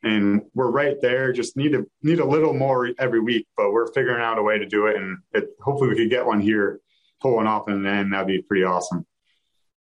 And 0.04 0.44
we're 0.54 0.70
right 0.70 0.96
there. 1.02 1.34
Just 1.34 1.58
need 1.58 1.72
to 1.74 1.90
need 2.04 2.20
a 2.20 2.26
little 2.26 2.54
more 2.54 2.92
every 3.00 3.20
week, 3.20 3.48
but 3.58 3.72
we're 3.72 3.92
figuring 3.92 4.22
out 4.22 4.38
a 4.38 4.44
way 4.44 4.60
to 4.60 4.66
do 4.68 4.86
it. 4.86 4.96
And 4.96 5.18
it, 5.34 5.50
hopefully 5.60 5.90
we 5.90 5.96
could 5.96 6.12
get 6.12 6.26
one 6.26 6.40
here 6.40 6.80
pull 7.22 7.36
one 7.36 7.48
off 7.48 7.68
and 7.68 7.86
then 7.86 8.10
that'd 8.10 8.28
be 8.28 8.42
pretty 8.42 8.64
awesome. 8.64 9.06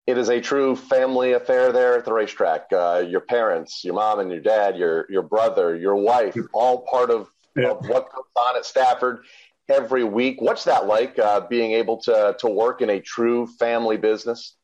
It 0.07 0.19
is 0.19 0.29
a 0.29 0.41
true 0.41 0.77
family 0.77 1.33
affair 1.33 1.73
there 1.73 1.99
at 1.99 2.05
the 2.05 2.13
racetrack. 2.13 2.67
Uh, 2.73 3.05
your 3.07 3.21
parents, 3.21 3.83
your 3.85 3.95
mom 3.95 4.21
and 4.21 4.31
your 4.31 4.41
dad, 4.41 4.77
your 4.77 5.07
your 5.11 5.23
brother, 5.23 5.75
your 5.75 5.97
wife, 5.97 6.37
all 6.53 6.83
part 6.83 7.11
of, 7.11 7.29
yeah. 7.57 7.71
of 7.71 7.87
what 7.89 8.13
goes 8.13 8.25
on 8.37 8.57
at 8.57 8.65
Stafford 8.65 9.25
every 9.69 10.05
week. 10.05 10.41
What's 10.41 10.65
that 10.65 10.87
like, 10.87 11.19
uh, 11.19 11.41
being 11.49 11.73
able 11.73 11.97
to 12.03 12.37
to 12.39 12.49
work 12.49 12.83
in 12.83 12.91
a 12.91 13.01
true 13.01 13.49
family 13.59 13.97
business? 13.97 14.57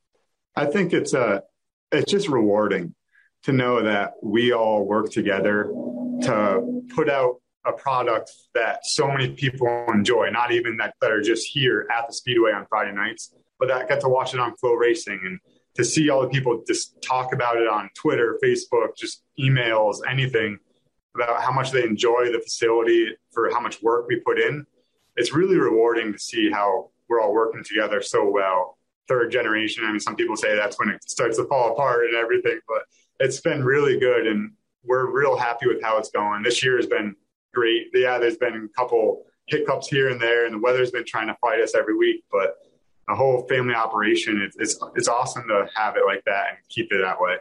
I 0.55 0.67
think 0.67 0.93
it's 0.93 1.13
uh, 1.13 1.41
it's 1.91 2.11
just 2.11 2.29
rewarding 2.29 2.95
to 3.45 3.53
know 3.53 3.83
that 3.83 4.13
we 4.23 4.53
all 4.53 4.85
work 4.85 5.11
together 5.11 5.65
to 6.23 6.83
put 6.95 7.11
out 7.11 7.41
a 7.65 7.73
product 7.73 8.31
that 8.55 8.81
so 8.85 9.09
many 9.09 9.31
people 9.31 9.87
enjoy, 9.89 10.31
not 10.31 10.53
even 10.53 10.77
that, 10.77 10.95
that 11.01 11.11
are 11.11 11.21
just 11.21 11.47
here 11.49 11.89
at 11.97 12.07
the 12.07 12.13
Speedway 12.13 12.53
on 12.53 12.67
Friday 12.69 12.93
nights, 12.93 13.33
but 13.63 13.69
that 13.69 13.89
got 13.89 14.01
to 14.01 14.09
watch 14.09 14.35
it 14.35 14.41
on 14.41 14.53
FloRacing 14.57 15.25
and 15.25 15.39
to 15.77 15.85
see 15.85 16.11
all 16.11 16.21
the 16.21 16.27
people 16.27 16.65
just 16.67 17.01
talk 17.01 17.33
about 17.33 17.57
it 17.59 17.69
on 17.69 17.89
Twitter, 17.95 18.37
Facebook, 18.43 18.97
just 18.99 19.23
emails, 19.39 19.99
anything 20.11 20.59
about 21.15 21.41
how 21.41 21.53
much 21.53 21.71
they 21.71 21.85
enjoy 21.85 22.33
the 22.33 22.41
facility 22.41 23.17
for 23.31 23.51
how 23.53 23.61
much 23.61 23.81
work 23.81 24.09
we 24.09 24.19
put 24.19 24.41
in. 24.41 24.67
It's 25.15 25.33
really 25.33 25.59
rewarding 25.59 26.13
to 26.13 26.19
see 26.19 26.51
how 26.51 26.91
we're 27.09 27.23
all 27.23 27.33
working 27.33 27.63
together 27.63 28.03
so 28.03 28.29
well 28.29 28.79
third 29.07 29.31
generation. 29.31 29.85
I 29.85 29.93
mean, 29.93 30.01
some 30.01 30.17
people 30.17 30.37
say 30.37 30.57
that's 30.57 30.77
when 30.81 30.89
it 30.89 31.09
starts 31.09 31.37
to 31.37 31.45
fall 31.45 31.73
apart 31.73 32.07
and 32.07 32.17
everything, 32.17 32.59
but 32.67 32.83
it's 33.21 33.41
been 33.41 33.63
really 33.63 33.97
good. 33.97 34.27
And 34.27 34.55
we're 34.83 35.09
real 35.09 35.37
happy 35.37 35.69
with 35.69 35.81
how 35.81 35.99
it's 35.99 36.11
going. 36.11 36.43
This 36.43 36.65
year 36.65 36.79
has 36.79 36.87
been 36.87 37.15
great. 37.55 37.91
Yeah, 37.95 38.19
there's 38.19 38.39
been 38.39 38.69
a 38.75 38.77
couple 38.77 39.23
hiccups 39.47 39.87
here 39.87 40.09
and 40.09 40.21
there, 40.21 40.47
and 40.47 40.55
the 40.55 40.59
weather's 40.59 40.91
been 40.91 41.05
trying 41.05 41.29
to 41.29 41.37
fight 41.41 41.61
us 41.61 41.77
every 41.77 41.97
week, 41.97 42.25
but 42.33 42.57
a 43.09 43.15
whole 43.15 43.47
family 43.49 43.75
operation, 43.75 44.41
it's, 44.43 44.57
it's, 44.59 44.83
it's 44.95 45.09
awesome 45.09 45.47
to 45.49 45.69
have 45.75 45.97
it 45.97 46.05
like 46.07 46.25
that 46.25 46.47
and 46.51 46.59
keep 46.69 46.93
it 46.93 47.03
that 47.03 47.21
way. 47.21 47.37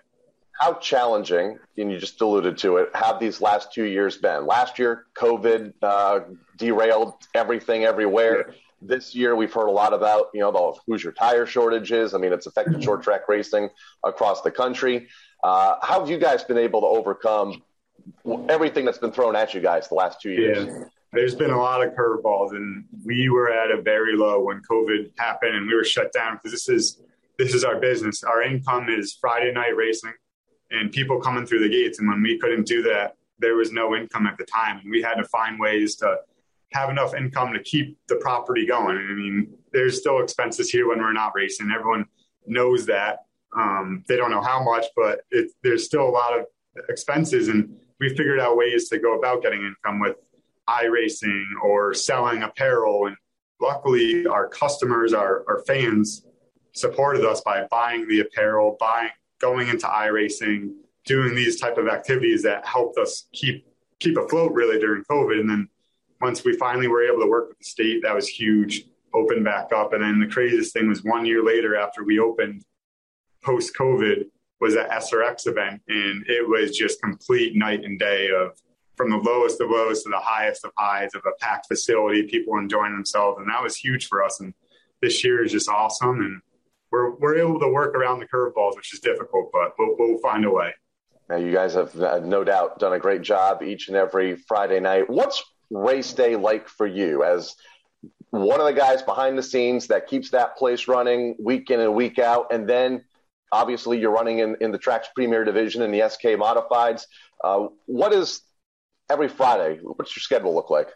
How 0.60 0.74
challenging, 0.76 1.58
and 1.78 1.92
you 1.92 1.98
just 1.98 2.22
alluded 2.22 2.58
to 2.60 2.78
it, 2.78 2.90
have 2.94 3.20
these 3.20 3.42
last 3.42 3.74
two 3.74 3.86
years 3.86 4.18
been? 4.18 4.46
Last 4.46 4.78
year, 4.78 5.06
COVID 5.16 5.74
uh, 5.82 6.20
derailed 6.58 7.14
everything 7.34 7.84
everywhere. 7.84 8.46
Yeah. 8.48 8.56
This 8.84 9.16
year, 9.16 9.36
we've 9.36 9.54
heard 9.54 9.68
a 9.68 9.72
lot 9.72 9.94
about, 9.94 10.28
you 10.34 10.42
know, 10.42 10.52
the 10.52 10.80
Hoosier 10.88 11.12
tire 11.12 11.46
shortages. 11.46 12.14
I 12.14 12.18
mean, 12.18 12.34
it's 12.34 12.48
affected 12.48 12.74
mm-hmm. 12.74 12.84
short 12.84 13.04
track 13.04 13.28
racing 13.28 13.70
across 14.04 14.42
the 14.42 14.52
country. 14.52 15.08
Uh, 15.44 15.76
how 15.82 16.00
have 16.00 16.10
you 16.10 16.18
guys 16.18 16.44
been 16.44 16.58
able 16.58 16.82
to 16.82 16.88
overcome 16.88 17.62
everything 18.50 18.86
that's 18.86 18.98
been 18.98 19.12
thrown 19.12 19.36
at 19.36 19.54
you 19.54 19.62
guys 19.62 19.88
the 19.88 19.96
last 19.96 20.22
two 20.22 20.32
years? 20.32 20.68
Yeah 20.68 20.84
there's 21.14 21.36
been 21.36 21.52
a 21.52 21.58
lot 21.58 21.86
of 21.86 21.94
curveballs, 21.94 22.52
and 22.52 22.86
we 23.06 23.30
were 23.30 23.52
at 23.52 23.72
a 23.72 23.82
very 23.82 24.16
low 24.16 24.40
when 24.42 24.62
COVID 24.62 25.12
happened, 25.18 25.56
and 25.56 25.68
we 25.68 25.76
were 25.76 25.84
shut 25.84 26.12
down 26.14 26.36
because 26.36 26.52
this 26.52 26.70
is 26.70 27.02
this 27.38 27.54
is 27.54 27.64
our 27.64 27.80
business. 27.80 28.24
Our 28.24 28.44
income 28.44 28.88
is 28.90 29.18
Friday 29.20 29.52
night 29.52 29.76
racing, 29.76 30.14
and 30.70 30.92
people 30.92 31.20
coming 31.20 31.46
through 31.46 31.60
the 31.60 31.70
gates. 31.70 32.00
And 32.00 32.08
when 32.08 32.22
we 32.22 32.38
couldn't 32.38 32.66
do 32.66 32.82
that, 32.84 33.16
there 33.40 33.56
was 33.56 33.72
no 33.72 33.96
income 33.96 34.26
at 34.28 34.38
the 34.38 34.46
time, 34.46 34.80
and 34.80 34.90
we 34.90 35.02
had 35.02 35.16
to 35.16 35.26
find 35.26 35.60
ways 35.60 35.96
to 35.98 36.18
have 36.72 36.90
enough 36.90 37.14
income 37.14 37.52
to 37.54 37.62
keep 37.62 37.98
the 38.08 38.16
property 38.16 38.66
going. 38.66 38.98
I 38.98 39.14
mean, 39.14 39.54
there's 39.74 40.00
still 40.00 40.22
expenses 40.24 40.70
here 40.70 40.88
when 40.88 41.00
we're 41.00 41.12
not 41.12 41.34
racing. 41.36 41.70
Everyone 41.72 42.06
knows 42.46 42.86
that. 42.86 43.26
Um, 43.54 44.06
they 44.08 44.16
don't 44.16 44.32
know 44.32 44.42
how 44.42 44.64
much, 44.64 44.86
but 44.96 45.22
it, 45.32 45.52
there's 45.62 45.84
still 45.84 46.08
a 46.08 46.10
lot 46.10 46.40
of 46.40 46.46
expenses, 46.88 47.50
and 47.50 47.76
we 48.00 48.08
figured 48.10 48.40
out 48.40 48.56
ways 48.56 48.88
to 48.90 48.98
go 48.98 49.18
about 49.18 49.44
getting 49.44 49.62
income 49.62 50.00
with 50.00 50.16
iRacing 50.70 51.44
or 51.64 51.94
selling 51.94 52.44
apparel. 52.44 53.08
And 53.08 53.16
luckily, 53.60 54.26
our 54.28 54.48
customers, 54.48 55.14
our, 55.14 55.44
our 55.48 55.64
fans, 55.66 56.26
supported 56.74 57.26
us 57.26 57.42
by 57.42 57.66
buying 57.70 58.08
the 58.08 58.22
apparel, 58.22 58.78
buying, 58.80 59.10
going 59.40 59.68
into 59.68 59.88
iRacing, 59.88 60.74
doing 61.06 61.36
these 61.36 61.60
type 61.60 61.78
of 61.78 61.88
activities 61.88 62.44
that 62.44 62.66
helped 62.66 62.98
us 62.98 63.28
keep 63.34 63.66
keep 64.00 64.18
afloat 64.18 64.52
really 64.54 64.80
during 64.80 65.04
COVID. 65.04 65.40
And 65.40 65.50
then 65.50 65.70
once 66.22 66.44
we 66.44 66.58
finally 66.58 66.88
were 66.88 67.04
able 67.04 67.22
to 67.22 67.30
work 67.30 67.50
with 67.50 67.60
the 67.60 67.66
state, 67.66 68.02
that 68.04 68.16
was 68.16 68.28
huge. 68.28 68.86
Open 69.14 69.44
back 69.44 69.74
up, 69.76 69.92
and 69.94 70.02
then 70.02 70.20
the 70.20 70.28
craziest 70.28 70.74
thing 70.74 70.88
was 70.88 71.04
one 71.04 71.26
year 71.26 71.44
later 71.44 71.76
after 71.76 72.04
we 72.06 72.20
opened, 72.20 72.64
post 73.44 73.76
COVID, 73.76 74.24
was 74.62 74.76
that 74.76 74.90
SRX 74.90 75.48
event, 75.48 75.82
and 75.90 76.26
it 76.28 76.48
was 76.48 76.78
just 76.78 77.02
complete 77.02 77.56
night 77.56 77.84
and 77.84 78.00
day 78.00 78.30
of 78.30 78.58
from 79.02 79.10
the 79.10 79.18
lowest 79.18 79.60
of 79.60 79.70
lows 79.72 80.04
to 80.04 80.10
the 80.10 80.20
highest 80.20 80.64
of 80.64 80.72
highs 80.78 81.10
of 81.16 81.24
a 81.26 81.32
packed 81.40 81.66
facility, 81.66 82.24
people 82.24 82.58
enjoying 82.58 82.94
themselves, 82.94 83.40
and 83.40 83.50
that 83.50 83.64
was 83.64 83.76
huge 83.76 84.08
for 84.08 84.24
us. 84.24 84.40
And 84.40 84.54
this 85.02 85.24
year 85.24 85.44
is 85.44 85.52
just 85.52 85.68
awesome, 85.68 86.20
and 86.20 86.40
we're 86.92 87.16
we're 87.16 87.38
able 87.38 87.60
to 87.60 87.68
work 87.68 87.96
around 87.96 88.20
the 88.20 88.28
curveballs, 88.28 88.76
which 88.76 88.94
is 88.94 89.00
difficult, 89.00 89.50
but 89.52 89.74
we'll, 89.80 89.96
we'll 89.98 90.20
find 90.20 90.46
a 90.46 90.52
way. 90.52 90.72
Now, 91.30 91.38
you 91.38 91.52
guys 91.52 91.74
have 91.74 92.00
uh, 92.00 92.20
no 92.20 92.44
doubt 92.44 92.78
done 92.78 92.94
a 92.94 93.00
great 93.00 93.24
job 93.24 93.64
each 93.64 93.88
and 93.88 93.98
every 93.98 94.36
Friday 94.36 94.80
night. 94.80 95.10
What's 95.10 95.44
race 95.72 96.14
day 96.14 96.36
like 96.36 96.68
for 96.68 96.86
you 96.86 97.24
as 97.24 97.56
one 98.30 98.60
of 98.60 98.68
the 98.68 98.74
guys 98.74 99.02
behind 99.02 99.36
the 99.36 99.44
scenes 99.44 99.88
that 99.88 100.08
keeps 100.08 100.30
that 100.32 100.58
place 100.58 100.88
running 100.88 101.36
week 101.40 101.72
in 101.72 101.80
and 101.80 101.96
week 101.96 102.20
out, 102.20 102.54
and 102.54 102.70
then 102.70 103.04
obviously 103.52 104.00
you're 104.00 104.12
running 104.12 104.40
in, 104.40 104.58
in 104.62 104.72
the 104.72 104.78
Tracks 104.78 105.08
Premier 105.16 105.44
Division 105.44 105.82
and 105.82 105.92
the 105.92 106.08
SK 106.08 106.38
Modifieds. 106.38 107.06
Uh, 107.44 107.68
what 107.88 108.14
is 108.14 108.42
every 109.12 109.28
Friday. 109.28 109.80
What's 109.82 110.16
your 110.16 110.22
schedule 110.22 110.56
look 110.56 110.70
like? 110.70 110.90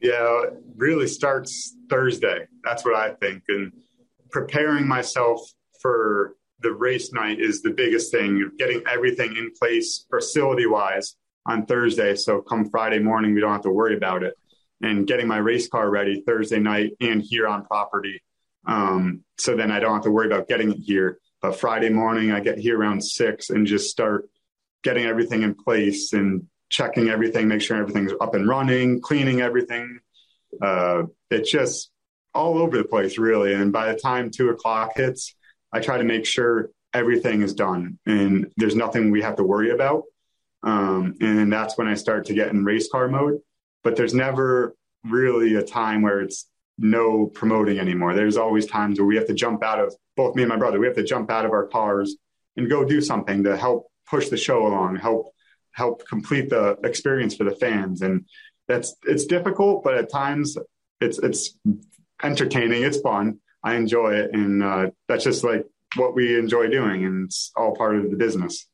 Yeah, 0.00 0.44
really 0.76 1.06
starts 1.06 1.76
Thursday. 1.90 2.46
That's 2.64 2.84
what 2.84 2.94
I 2.94 3.14
think. 3.14 3.42
And 3.48 3.72
preparing 4.30 4.86
myself 4.86 5.40
for 5.82 6.34
the 6.60 6.72
race 6.72 7.12
night 7.12 7.40
is 7.40 7.62
the 7.62 7.70
biggest 7.70 8.10
thing. 8.10 8.50
Getting 8.58 8.82
everything 8.90 9.36
in 9.36 9.52
place 9.58 10.06
facility 10.10 10.66
wise 10.66 11.16
on 11.46 11.66
Thursday. 11.66 12.14
So 12.14 12.40
come 12.40 12.70
Friday 12.70 13.00
morning, 13.00 13.34
we 13.34 13.40
don't 13.40 13.52
have 13.52 13.62
to 13.62 13.70
worry 13.70 13.96
about 13.96 14.22
it. 14.22 14.34
And 14.80 15.06
getting 15.06 15.26
my 15.26 15.38
race 15.38 15.68
car 15.68 15.90
ready 15.90 16.22
Thursday 16.26 16.58
night 16.58 16.92
and 17.00 17.20
here 17.20 17.48
on 17.48 17.64
property. 17.64 18.22
Um, 18.66 19.24
so 19.36 19.56
then 19.56 19.72
I 19.72 19.80
don't 19.80 19.94
have 19.94 20.04
to 20.04 20.10
worry 20.10 20.26
about 20.26 20.48
getting 20.48 20.72
it 20.72 20.78
here. 20.78 21.18
But 21.42 21.58
Friday 21.58 21.90
morning, 21.90 22.32
I 22.32 22.40
get 22.40 22.58
here 22.58 22.78
around 22.78 23.02
six 23.02 23.50
and 23.50 23.66
just 23.66 23.90
start 23.90 24.28
getting 24.84 25.06
everything 25.06 25.42
in 25.42 25.54
place 25.54 26.12
and 26.12 26.46
checking 26.68 27.08
everything, 27.08 27.48
make 27.48 27.62
sure 27.62 27.76
everything's 27.76 28.12
up 28.20 28.34
and 28.34 28.48
running, 28.48 29.00
cleaning 29.00 29.40
everything. 29.40 30.00
Uh, 30.62 31.04
it's 31.30 31.50
just 31.50 31.90
all 32.34 32.58
over 32.58 32.76
the 32.76 32.84
place, 32.84 33.18
really. 33.18 33.54
And 33.54 33.72
by 33.72 33.92
the 33.92 33.98
time 33.98 34.30
two 34.30 34.50
o'clock 34.50 34.92
hits, 34.96 35.34
I 35.72 35.80
try 35.80 35.98
to 35.98 36.04
make 36.04 36.24
sure 36.24 36.70
everything 36.94 37.42
is 37.42 37.54
done 37.54 37.98
and 38.06 38.50
there's 38.56 38.74
nothing 38.74 39.10
we 39.10 39.22
have 39.22 39.36
to 39.36 39.44
worry 39.44 39.70
about. 39.70 40.04
Um, 40.62 41.14
and 41.20 41.52
that's 41.52 41.76
when 41.76 41.86
I 41.86 41.94
start 41.94 42.26
to 42.26 42.34
get 42.34 42.48
in 42.48 42.64
race 42.64 42.88
car 42.90 43.08
mode. 43.08 43.40
But 43.84 43.96
there's 43.96 44.14
never 44.14 44.74
really 45.04 45.54
a 45.54 45.62
time 45.62 46.02
where 46.02 46.20
it's 46.20 46.48
no 46.78 47.26
promoting 47.26 47.78
anymore. 47.78 48.14
There's 48.14 48.36
always 48.36 48.66
times 48.66 48.98
where 48.98 49.06
we 49.06 49.16
have 49.16 49.26
to 49.26 49.34
jump 49.34 49.62
out 49.62 49.80
of 49.80 49.94
both 50.16 50.34
me 50.34 50.42
and 50.42 50.48
my 50.48 50.56
brother, 50.56 50.80
we 50.80 50.86
have 50.86 50.96
to 50.96 51.04
jump 51.04 51.30
out 51.30 51.44
of 51.44 51.52
our 51.52 51.66
cars 51.66 52.16
and 52.56 52.68
go 52.68 52.84
do 52.84 53.00
something 53.00 53.44
to 53.44 53.56
help 53.56 53.86
push 54.08 54.28
the 54.28 54.36
show 54.36 54.66
along, 54.66 54.96
help 54.96 55.32
help 55.78 56.06
complete 56.08 56.50
the 56.50 56.76
experience 56.82 57.36
for 57.36 57.44
the 57.44 57.54
fans. 57.54 58.02
And 58.02 58.26
that's 58.66 58.96
it's 59.04 59.24
difficult, 59.24 59.84
but 59.84 59.94
at 59.94 60.10
times 60.10 60.56
it's 61.00 61.18
it's 61.18 61.58
entertaining. 62.22 62.82
It's 62.82 63.00
fun. 63.00 63.38
I 63.62 63.76
enjoy 63.76 64.14
it, 64.14 64.34
and 64.34 64.62
uh, 64.62 64.90
that's 65.08 65.24
just 65.24 65.44
like 65.44 65.64
what 65.96 66.14
we 66.14 66.38
enjoy 66.38 66.68
doing, 66.68 67.04
and 67.04 67.26
it's 67.26 67.50
all 67.56 67.74
part 67.74 67.96
of 67.96 68.10
the 68.10 68.16
business. 68.16 68.66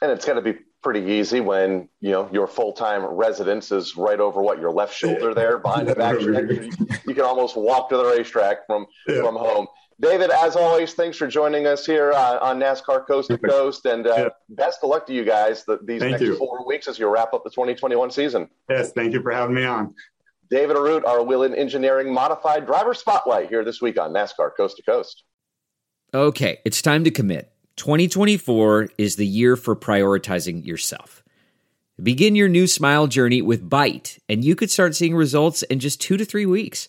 And 0.00 0.10
it's 0.10 0.24
got 0.24 0.34
to 0.34 0.42
be 0.42 0.54
pretty 0.82 1.12
easy 1.12 1.40
when 1.40 1.88
you 2.00 2.10
know 2.10 2.28
your 2.32 2.46
full 2.46 2.72
time 2.72 3.04
residence 3.04 3.72
is 3.72 3.96
right 3.96 4.20
over 4.20 4.42
what 4.42 4.60
your 4.60 4.70
left 4.70 4.94
shoulder 4.94 5.34
there 5.34 5.58
behind 5.58 5.88
the 5.88 5.94
back. 5.94 6.20
you, 7.06 7.14
can 7.14 7.24
almost 7.24 7.56
walk 7.56 7.88
to 7.88 7.96
the 7.96 8.04
racetrack 8.04 8.66
from 8.66 8.86
yeah. 9.08 9.22
from 9.22 9.36
home. 9.36 9.66
David, 10.00 10.30
as 10.30 10.56
always, 10.56 10.94
thanks 10.94 11.16
for 11.16 11.26
joining 11.26 11.66
us 11.66 11.86
here 11.86 12.12
uh, 12.12 12.38
on 12.40 12.58
NASCAR 12.58 13.06
Coast 13.06 13.30
to 13.30 13.38
Coast, 13.38 13.86
and 13.86 14.06
uh, 14.06 14.14
yeah. 14.16 14.28
best 14.48 14.80
of 14.82 14.90
luck 14.90 15.06
to 15.06 15.12
you 15.12 15.24
guys 15.24 15.64
the, 15.64 15.78
these 15.84 16.00
thank 16.00 16.12
next 16.12 16.22
you. 16.22 16.36
four 16.36 16.66
weeks 16.66 16.88
as 16.88 16.98
you 16.98 17.08
wrap 17.08 17.32
up 17.34 17.44
the 17.44 17.50
2021 17.50 18.10
season. 18.10 18.48
Yes, 18.68 18.92
thank 18.92 19.12
you 19.12 19.22
for 19.22 19.30
having 19.30 19.54
me 19.54 19.64
on. 19.64 19.94
David 20.50 20.76
Arute, 20.76 21.06
our 21.06 21.22
Whelen 21.22 21.54
Engineering 21.54 22.12
Modified 22.12 22.66
Driver 22.66 22.94
Spotlight 22.94 23.48
here 23.48 23.64
this 23.64 23.80
week 23.80 23.98
on 23.98 24.12
NASCAR 24.12 24.50
Coast 24.56 24.76
to 24.76 24.82
Coast. 24.82 25.24
Okay, 26.12 26.58
it's 26.64 26.82
time 26.82 27.04
to 27.04 27.10
commit. 27.10 27.52
2024 27.76 28.90
is 28.98 29.16
the 29.16 29.26
year 29.26 29.56
for 29.56 29.74
prioritizing 29.74 30.66
yourself. 30.66 31.22
Begin 32.02 32.34
your 32.34 32.48
new 32.48 32.66
smile 32.66 33.06
journey 33.06 33.40
with 33.40 33.68
Byte, 33.68 34.18
and 34.28 34.44
you 34.44 34.54
could 34.54 34.70
start 34.70 34.94
seeing 34.94 35.14
results 35.14 35.62
in 35.64 35.78
just 35.78 36.00
two 36.00 36.16
to 36.16 36.24
three 36.24 36.46
weeks. 36.46 36.88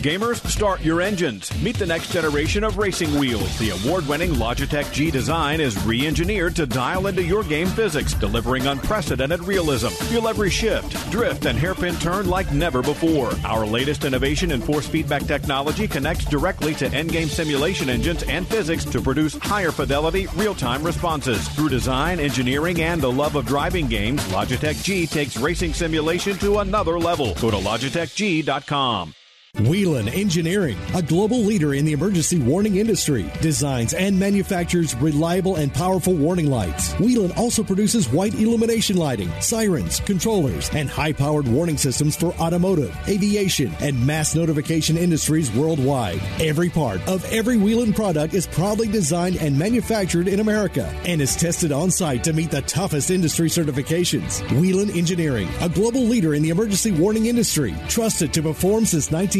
Gamers, 0.00 0.40
start 0.48 0.80
your 0.80 1.02
engines. 1.02 1.52
Meet 1.62 1.76
the 1.76 1.84
next 1.84 2.10
generation 2.10 2.64
of 2.64 2.78
racing 2.78 3.18
wheels. 3.18 3.58
The 3.58 3.68
award 3.68 4.08
winning 4.08 4.30
Logitech 4.30 4.90
G 4.94 5.10
design 5.10 5.60
is 5.60 5.76
re 5.84 6.06
engineered 6.06 6.56
to 6.56 6.64
dial 6.64 7.06
into 7.06 7.22
your 7.22 7.42
game 7.44 7.66
physics, 7.66 8.14
delivering 8.14 8.66
unprecedented 8.66 9.40
realism. 9.40 9.88
Feel 9.88 10.26
every 10.26 10.48
shift, 10.48 11.10
drift, 11.10 11.44
and 11.44 11.58
hairpin 11.58 11.96
turn 11.96 12.30
like 12.30 12.50
never 12.50 12.80
before. 12.80 13.32
Our 13.44 13.66
latest 13.66 14.04
innovation 14.06 14.52
in 14.52 14.62
force 14.62 14.88
feedback 14.88 15.24
technology 15.24 15.86
connects 15.86 16.24
directly 16.24 16.72
to 16.76 16.90
end 16.94 17.12
game 17.12 17.28
simulation 17.28 17.90
engines 17.90 18.22
and 18.22 18.46
physics 18.46 18.86
to 18.86 19.02
produce 19.02 19.36
higher 19.36 19.70
fidelity, 19.70 20.28
real 20.34 20.54
time 20.54 20.82
responses. 20.82 21.46
Through 21.48 21.68
design, 21.68 22.20
engineering, 22.20 22.80
and 22.80 23.02
the 23.02 23.12
love 23.12 23.36
of 23.36 23.44
driving 23.44 23.86
games, 23.86 24.22
Logitech 24.28 24.82
G 24.82 25.06
takes 25.06 25.36
racing 25.36 25.74
simulation 25.74 26.38
to 26.38 26.60
another 26.60 26.98
level. 26.98 27.34
Go 27.34 27.50
to 27.50 27.58
logitechg.com. 27.58 29.12
Whelen 29.58 30.08
Engineering, 30.08 30.78
a 30.94 31.02
global 31.02 31.38
leader 31.38 31.74
in 31.74 31.84
the 31.84 31.92
emergency 31.92 32.38
warning 32.38 32.76
industry, 32.76 33.30
designs 33.40 33.94
and 33.94 34.16
manufactures 34.16 34.94
reliable 34.96 35.56
and 35.56 35.74
powerful 35.74 36.14
warning 36.14 36.48
lights. 36.48 36.92
Whelen 37.00 37.32
also 37.32 37.64
produces 37.64 38.08
white 38.08 38.34
illumination 38.34 38.96
lighting, 38.96 39.28
sirens, 39.40 39.98
controllers, 40.00 40.70
and 40.70 40.88
high 40.88 41.12
powered 41.12 41.48
warning 41.48 41.76
systems 41.76 42.14
for 42.14 42.32
automotive, 42.34 42.96
aviation, 43.08 43.72
and 43.80 44.06
mass 44.06 44.36
notification 44.36 44.96
industries 44.96 45.52
worldwide. 45.52 46.20
Every 46.40 46.70
part 46.70 47.06
of 47.08 47.24
every 47.32 47.56
Whelen 47.56 47.92
product 47.92 48.34
is 48.34 48.46
proudly 48.46 48.86
designed 48.86 49.36
and 49.36 49.58
manufactured 49.58 50.28
in 50.28 50.38
America 50.38 50.94
and 51.04 51.20
is 51.20 51.34
tested 51.34 51.72
on 51.72 51.90
site 51.90 52.22
to 52.24 52.32
meet 52.32 52.52
the 52.52 52.62
toughest 52.62 53.10
industry 53.10 53.48
certifications. 53.48 54.40
Whelen 54.60 54.90
Engineering, 54.90 55.48
a 55.60 55.68
global 55.68 56.02
leader 56.02 56.34
in 56.34 56.42
the 56.42 56.50
emergency 56.50 56.92
warning 56.92 57.26
industry, 57.26 57.74
trusted 57.88 58.32
to 58.32 58.42
perform 58.42 58.86
since 58.86 59.10
19. 59.10 59.39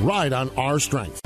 ride 0.00 0.32
on 0.32 0.50
our 0.56 0.78
strength. 0.78 1.20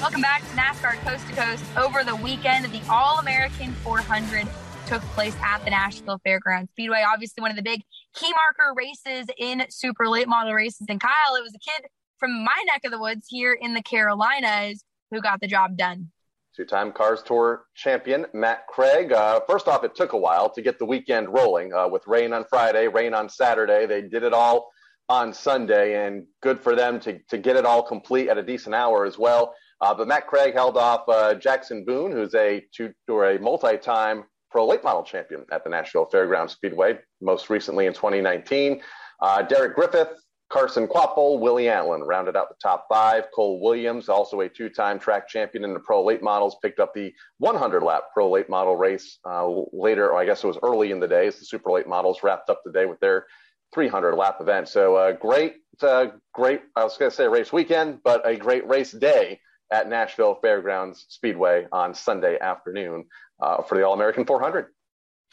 Welcome 0.00 0.20
back 0.20 0.42
to 0.42 0.56
NASCAR 0.56 0.94
Coast 1.04 1.26
to 1.28 1.32
Coast. 1.34 1.64
Over 1.76 2.04
the 2.04 2.16
weekend, 2.16 2.66
the 2.66 2.80
All 2.88 3.18
American 3.18 3.72
400 3.74 4.46
took 4.86 5.02
place 5.12 5.36
at 5.42 5.64
the 5.64 5.70
Nashville 5.70 6.20
Fairgrounds 6.24 6.70
Speedway. 6.70 7.04
Obviously, 7.06 7.42
one 7.42 7.50
of 7.50 7.56
the 7.56 7.62
big 7.62 7.82
key 8.14 8.30
marker 8.30 8.74
races 8.74 9.26
in 9.36 9.64
super 9.70 10.08
late 10.08 10.28
model 10.28 10.54
races. 10.54 10.86
And 10.88 11.00
Kyle, 11.00 11.36
it 11.36 11.42
was 11.42 11.54
a 11.54 11.58
kid 11.58 11.88
from 12.18 12.44
my 12.44 12.64
neck 12.66 12.82
of 12.84 12.90
the 12.90 12.98
woods 12.98 13.26
here 13.28 13.52
in 13.52 13.74
the 13.74 13.82
Carolinas 13.82 14.82
who 15.10 15.20
got 15.20 15.40
the 15.40 15.46
job 15.46 15.76
done 15.76 16.10
two-time 16.58 16.90
Cars 16.90 17.22
Tour 17.22 17.66
champion 17.76 18.26
Matt 18.34 18.66
Craig. 18.66 19.12
Uh, 19.12 19.40
first 19.48 19.68
off, 19.68 19.84
it 19.84 19.94
took 19.94 20.12
a 20.12 20.18
while 20.18 20.50
to 20.50 20.60
get 20.60 20.80
the 20.80 20.84
weekend 20.84 21.28
rolling 21.28 21.72
uh, 21.72 21.86
with 21.86 22.04
rain 22.08 22.32
on 22.32 22.44
Friday, 22.50 22.88
rain 22.88 23.14
on 23.14 23.28
Saturday. 23.28 23.86
They 23.86 24.02
did 24.02 24.24
it 24.24 24.32
all 24.32 24.68
on 25.08 25.32
Sunday, 25.32 26.04
and 26.04 26.26
good 26.42 26.60
for 26.60 26.74
them 26.74 26.98
to 27.00 27.20
to 27.28 27.38
get 27.38 27.54
it 27.54 27.64
all 27.64 27.82
complete 27.82 28.28
at 28.28 28.38
a 28.38 28.42
decent 28.42 28.74
hour 28.74 29.06
as 29.06 29.16
well. 29.16 29.54
Uh, 29.80 29.94
but 29.94 30.08
Matt 30.08 30.26
Craig 30.26 30.52
held 30.52 30.76
off 30.76 31.08
uh, 31.08 31.34
Jackson 31.34 31.84
Boone, 31.84 32.10
who's 32.10 32.34
a 32.34 32.64
two 32.74 32.92
or 33.08 33.30
a 33.30 33.38
multi-time 33.38 34.24
pro 34.50 34.66
late 34.66 34.82
model 34.82 35.04
champion 35.04 35.44
at 35.52 35.62
the 35.62 35.70
Nashville 35.70 36.06
Fairgrounds 36.06 36.54
Speedway, 36.54 36.98
most 37.20 37.50
recently 37.50 37.86
in 37.86 37.92
2019. 37.92 38.82
Uh, 39.22 39.42
Derek 39.42 39.76
Griffith 39.76 40.08
Carson 40.50 40.88
Kvapil, 40.88 41.40
Willie 41.40 41.68
Allen 41.68 42.02
rounded 42.02 42.36
out 42.36 42.48
the 42.48 42.54
top 42.62 42.86
five. 42.88 43.24
Cole 43.34 43.60
Williams, 43.60 44.08
also 44.08 44.40
a 44.40 44.48
two 44.48 44.70
time 44.70 44.98
track 44.98 45.28
champion 45.28 45.64
in 45.64 45.74
the 45.74 45.80
Pro 45.80 46.02
Late 46.02 46.22
Models, 46.22 46.56
picked 46.62 46.80
up 46.80 46.94
the 46.94 47.12
100 47.38 47.82
lap 47.82 48.04
Pro 48.14 48.30
Late 48.30 48.48
Model 48.48 48.74
race 48.74 49.18
uh, 49.28 49.46
later, 49.72 50.10
or 50.10 50.18
I 50.18 50.24
guess 50.24 50.42
it 50.42 50.46
was 50.46 50.58
early 50.62 50.90
in 50.90 51.00
the 51.00 51.08
day, 51.08 51.26
as 51.26 51.38
the 51.38 51.44
Super 51.44 51.70
Late 51.70 51.86
Models 51.86 52.22
wrapped 52.22 52.48
up 52.48 52.62
the 52.64 52.72
day 52.72 52.86
with 52.86 52.98
their 53.00 53.26
300 53.74 54.14
lap 54.14 54.38
event. 54.40 54.68
So, 54.68 54.96
uh, 54.96 55.12
great, 55.12 55.56
uh, 55.82 56.06
great, 56.32 56.62
I 56.74 56.84
was 56.84 56.96
going 56.96 57.10
to 57.10 57.16
say 57.16 57.28
race 57.28 57.52
weekend, 57.52 58.00
but 58.02 58.26
a 58.26 58.34
great 58.34 58.66
race 58.66 58.92
day 58.92 59.40
at 59.70 59.88
Nashville 59.88 60.38
Fairgrounds 60.40 61.04
Speedway 61.10 61.66
on 61.72 61.94
Sunday 61.94 62.38
afternoon 62.38 63.04
uh, 63.42 63.62
for 63.62 63.76
the 63.76 63.86
All 63.86 63.92
American 63.92 64.24
400. 64.24 64.68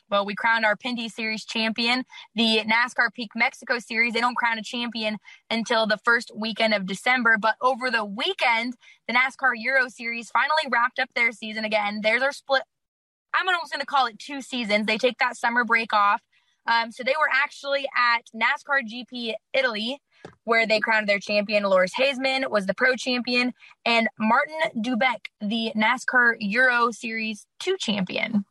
Well, 0.10 0.26
we 0.26 0.36
crowned 0.36 0.66
our 0.66 0.76
Pinty's 0.76 1.16
Series 1.16 1.46
champion. 1.46 2.04
The 2.36 2.62
NASCAR 2.62 3.12
Peak 3.14 3.32
Mexico 3.36 3.80
Series, 3.80 4.14
they 4.14 4.22
don't 4.22 4.38
crown 4.38 4.60
a 4.60 4.64
champion 4.64 5.18
until 5.50 5.88
the 5.88 5.98
first 6.06 6.32
weekend 6.36 6.74
of 6.74 6.86
December. 6.86 7.38
But 7.40 7.56
over 7.62 7.90
the 7.90 8.06
weekend, 8.06 8.76
the 9.08 9.16
NASCAR 9.16 9.54
Euro 9.58 9.90
Series 9.90 10.30
finally 10.30 10.64
wrapped 10.72 11.00
up 11.00 11.10
their 11.16 11.32
season 11.32 11.66
again. 11.66 12.02
There's 12.04 12.22
our 12.22 12.32
split. 12.32 12.64
I'm 13.34 13.48
almost 13.48 13.72
going 13.72 13.82
to 13.82 13.86
call 13.86 14.06
it 14.06 14.20
two 14.20 14.42
seasons. 14.42 14.86
They 14.86 14.98
take 14.98 15.18
that 15.18 15.38
summer 15.38 15.64
break 15.66 15.92
off. 15.92 16.22
Um, 16.68 16.92
so 16.92 17.04
they 17.04 17.14
were 17.20 17.30
actually 17.32 17.86
at 17.98 18.22
NASCAR 18.36 18.82
GP 18.88 19.34
Italy, 19.54 20.00
where 20.46 20.66
they 20.66 20.80
crowned 20.80 21.10
their 21.10 21.20
champion. 21.20 21.64
Loris 21.64 21.94
Hezemans 22.00 22.50
was 22.50 22.66
the 22.66 22.74
pro 22.74 22.96
champion, 22.96 23.54
and 23.86 24.08
Martin 24.20 24.58
Doubek, 24.78 25.26
the 25.42 25.72
NASCAR 25.76 26.36
Euro 26.40 26.92
Series 26.92 27.46
2 27.60 27.78
champion 27.80 28.46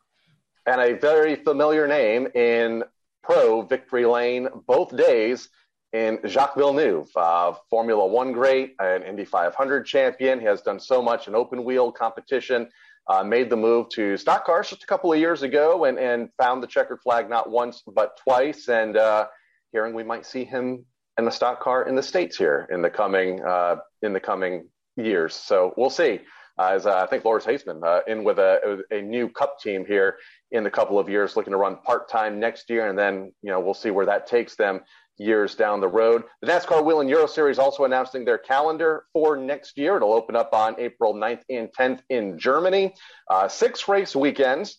and 0.67 0.81
a 0.81 0.95
very 0.95 1.37
familiar 1.37 1.87
name 1.87 2.29
in 2.35 2.85
pro 3.23 3.63
victory 3.63 4.07
lane 4.07 4.49
both 4.67 4.97
days 4.97 5.49
in 5.93 6.19
Jacques 6.27 6.57
Villeneuve, 6.57 7.09
uh, 7.17 7.55
Formula 7.71 8.05
One 8.07 8.33
great, 8.33 8.75
an 8.81 9.05
Indy 9.05 9.25
500 9.25 9.87
champion. 9.87 10.41
He 10.41 10.47
has 10.47 10.61
done 10.61 10.81
so 10.81 11.01
much 11.01 11.29
in 11.29 11.35
open 11.35 11.63
wheel 11.65 11.93
competition. 11.93 12.69
Uh, 13.07 13.23
made 13.23 13.51
the 13.51 13.57
move 13.57 13.89
to 13.91 14.17
stock 14.17 14.47
cars 14.47 14.71
just 14.71 14.83
a 14.83 14.87
couple 14.87 15.13
of 15.13 15.19
years 15.19 15.43
ago 15.43 15.85
and, 15.85 15.99
and 15.99 16.31
found 16.39 16.63
the 16.63 16.67
checkered 16.67 17.01
flag 17.03 17.29
not 17.29 17.51
once 17.51 17.83
but 17.87 18.17
twice. 18.17 18.69
And 18.69 18.97
uh, 18.97 19.27
hearing 19.73 19.95
we 19.95 20.03
might 20.03 20.25
see 20.25 20.45
him 20.45 20.87
in 21.19 21.27
the 21.27 21.31
stock 21.31 21.61
car 21.61 21.87
in 21.87 21.95
the 21.95 22.03
states 22.03 22.37
here 22.37 22.67
in 22.73 22.83
the 22.83 22.91
coming 22.91 23.45
uh, 23.45 23.77
in 24.03 24.15
the 24.15 24.21
coming 24.21 24.69
years. 24.97 25.35
So 25.35 25.75
we'll 25.77 25.91
see. 25.91 26.21
Uh, 26.59 26.71
as 26.73 26.87
uh, 26.87 27.03
I 27.03 27.07
think 27.07 27.25
Loris 27.25 27.45
Hezemans 27.45 27.85
uh, 27.85 28.01
in 28.07 28.23
with 28.23 28.39
a, 28.39 28.83
a 28.91 29.03
new 29.03 29.29
Cup 29.29 29.59
team 29.61 29.85
here 29.85 30.17
in 30.55 30.67
a 30.67 30.71
couple 30.71 31.01
of 31.01 31.09
years, 31.09 31.37
looking 31.37 31.51
to 31.51 31.57
run 31.57 31.77
part 31.79 32.09
time 32.09 32.39
next 32.39 32.71
year, 32.71 32.89
and 32.89 32.97
then 32.97 33.33
you 33.43 33.51
know 33.51 33.61
we'll 33.61 33.75
see 33.75 33.91
where 33.91 34.07
that 34.07 34.27
takes 34.27 34.55
them 34.55 34.81
years 35.19 35.55
down 35.55 35.81
the 35.81 35.89
road. 35.89 36.25
The 36.41 36.49
NASCAR 36.49 36.85
Whelen 36.85 37.09
Euro 37.09 37.27
Series 37.27 37.59
also 37.59 37.85
announcing 37.85 38.25
their 38.25 38.39
calendar 38.39 39.05
for 39.13 39.37
next 39.37 39.77
year. 39.77 39.97
It'll 39.97 40.13
open 40.13 40.37
up 40.37 40.53
on 40.53 40.75
April 40.79 41.15
9th 41.15 41.43
and 41.51 41.69
10th 41.79 42.01
in 42.09 42.39
Germany. 42.39 42.95
Uh, 43.29 43.49
six 43.49 43.87
race 43.89 44.17
weekends. 44.17 44.79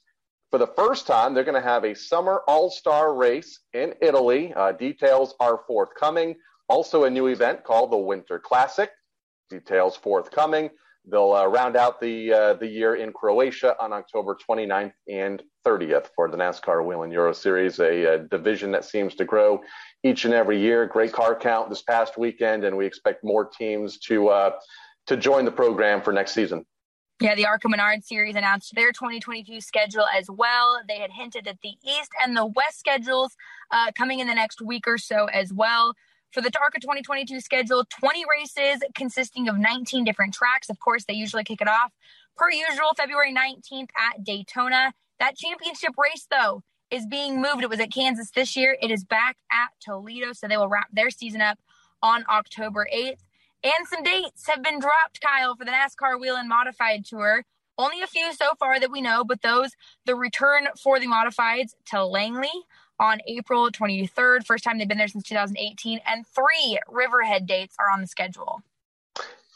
For 0.52 0.60
the 0.60 0.68
first 0.68 1.08
time, 1.08 1.34
they're 1.34 1.44
going 1.44 1.62
to 1.62 1.70
have 1.70 1.84
a 1.84 1.94
summer 1.94 2.42
all 2.48 2.70
star 2.70 3.14
race 3.14 3.60
in 3.74 3.94
Italy. 4.02 4.54
Uh, 4.54 4.72
details 4.72 5.36
are 5.40 5.62
forthcoming. 5.68 6.36
Also, 6.70 7.04
a 7.04 7.10
new 7.10 7.28
event 7.28 7.64
called 7.64 7.92
the 7.92 7.98
Winter 7.98 8.40
Classic. 8.40 8.90
Details 9.50 9.98
forthcoming. 9.98 10.70
They'll 11.10 11.34
uh, 11.34 11.46
round 11.46 11.76
out 11.76 12.02
the 12.02 12.34
uh, 12.34 12.54
the 12.56 12.68
year 12.68 12.96
in 12.96 13.14
Croatia 13.14 13.76
on 13.80 13.94
October 13.94 14.36
29th 14.50 14.94
and 15.08 15.42
30th 15.66 16.08
for 16.16 16.30
the 16.30 16.38
NASCAR 16.38 16.84
Whelen 16.84 17.12
Euro 17.12 17.34
Series, 17.34 17.80
a, 17.80 18.16
a, 18.16 18.20
division 18.20 18.72
that 18.72 18.86
seems 18.86 19.16
to 19.16 19.26
grow 19.26 19.62
each 20.04 20.26
and 20.26 20.34
every 20.34 20.60
year. 20.60 20.86
Great 20.86 21.14
car 21.14 21.36
count 21.36 21.70
this 21.70 21.84
past 21.84 22.18
weekend, 22.18 22.64
and 22.64 22.76
we 22.76 22.86
expect 22.86 23.24
more 23.24 23.46
teams 23.46 24.00
to 24.00 24.30
uh, 24.30 24.52
to 25.08 25.18
join 25.18 25.46
the 25.46 25.52
program 25.52 26.02
for 26.02 26.12
next 26.12 26.34
season. 26.34 26.66
Yeah, 27.22 27.36
the 27.36 27.46
ARCA 27.46 27.68
Menards 27.70 28.04
Series 28.04 28.36
announced 28.36 28.76
their 28.76 28.92
2022 28.92 29.62
schedule 29.62 30.06
as 30.14 30.30
well. 30.30 30.82
They 30.88 31.00
had 31.00 31.12
hinted 31.12 31.48
at 31.48 31.58
the 31.64 31.74
East 31.84 32.12
and 32.22 32.36
the 32.36 32.46
West 32.46 32.80
schedules 32.80 33.38
uh, 33.72 33.92
coming 33.98 34.20
in 34.20 34.28
the 34.28 34.36
next 34.36 34.62
week 34.62 34.86
or 34.86 34.98
so 34.98 35.26
as 35.26 35.54
well. 35.54 35.94
For 36.36 36.42
the 36.42 36.52
ARCA 36.62 36.82
2022 36.82 37.40
schedule, 37.40 37.86
20 37.98 38.26
races 38.30 38.84
consisting 38.94 39.48
of 39.48 39.58
19 39.58 40.04
different 40.04 40.34
tracks. 40.34 40.70
Of 40.70 40.82
course, 40.82 41.06
they 41.06 41.14
usually 41.14 41.46
kick 41.46 41.62
it 41.62 41.70
off 41.70 41.94
per 42.36 42.52
usual 42.52 42.94
February 42.98 43.34
19th 43.34 43.88
at 43.98 44.22
Daytona. 44.22 44.92
That 45.18 45.38
championship 45.38 45.92
race, 45.98 46.28
though, 46.30 46.62
is 46.92 47.06
being 47.06 47.42
moved. 47.42 47.64
It 47.64 47.70
was 47.70 47.80
at 47.80 47.90
Kansas 47.90 48.32
this 48.32 48.58
year. 48.58 48.78
It 48.82 48.92
is 48.92 49.06
back 49.06 49.38
at 49.50 49.70
Toledo, 49.80 50.34
so 50.34 50.50
they 50.50 50.58
will 50.58 50.68
wrap 50.68 50.90
their 50.92 51.10
season 51.10 51.40
up 51.40 51.58
on 52.04 52.26
October 52.30 52.86
8th. 52.94 53.24
And 53.64 53.88
some 53.88 54.04
dates 54.04 54.46
have 54.48 54.62
been 54.62 54.82
dropped, 54.82 55.22
Kyle, 55.22 55.56
for 55.56 55.64
the 55.64 55.72
NASCAR 55.72 56.20
Whelen 56.20 56.50
Modified 56.50 57.06
Tour. 57.06 57.46
Only 57.78 58.02
a 58.02 58.08
few 58.08 58.34
so 58.34 58.56
far 58.60 58.78
that 58.82 58.92
we 58.92 59.00
know, 59.00 59.24
but 59.24 59.42
those 59.42 59.72
the 60.06 60.16
return 60.16 60.68
for 60.84 61.00
the 61.00 61.08
modifieds 61.08 61.76
to 61.92 62.04
Langley 62.06 62.52
on 63.00 63.20
April 63.28 63.70
23rd. 63.70 64.46
First 64.46 64.64
time 64.64 64.78
they've 64.78 64.88
been 64.88 64.98
there 64.98 65.08
since 65.08 65.24
2018, 65.24 66.00
and 66.06 66.26
three 66.28 66.80
Riverhead 66.88 67.46
dates 67.46 67.76
are 67.80 67.90
on 67.90 68.02
the 68.02 68.08
schedule. 68.08 68.62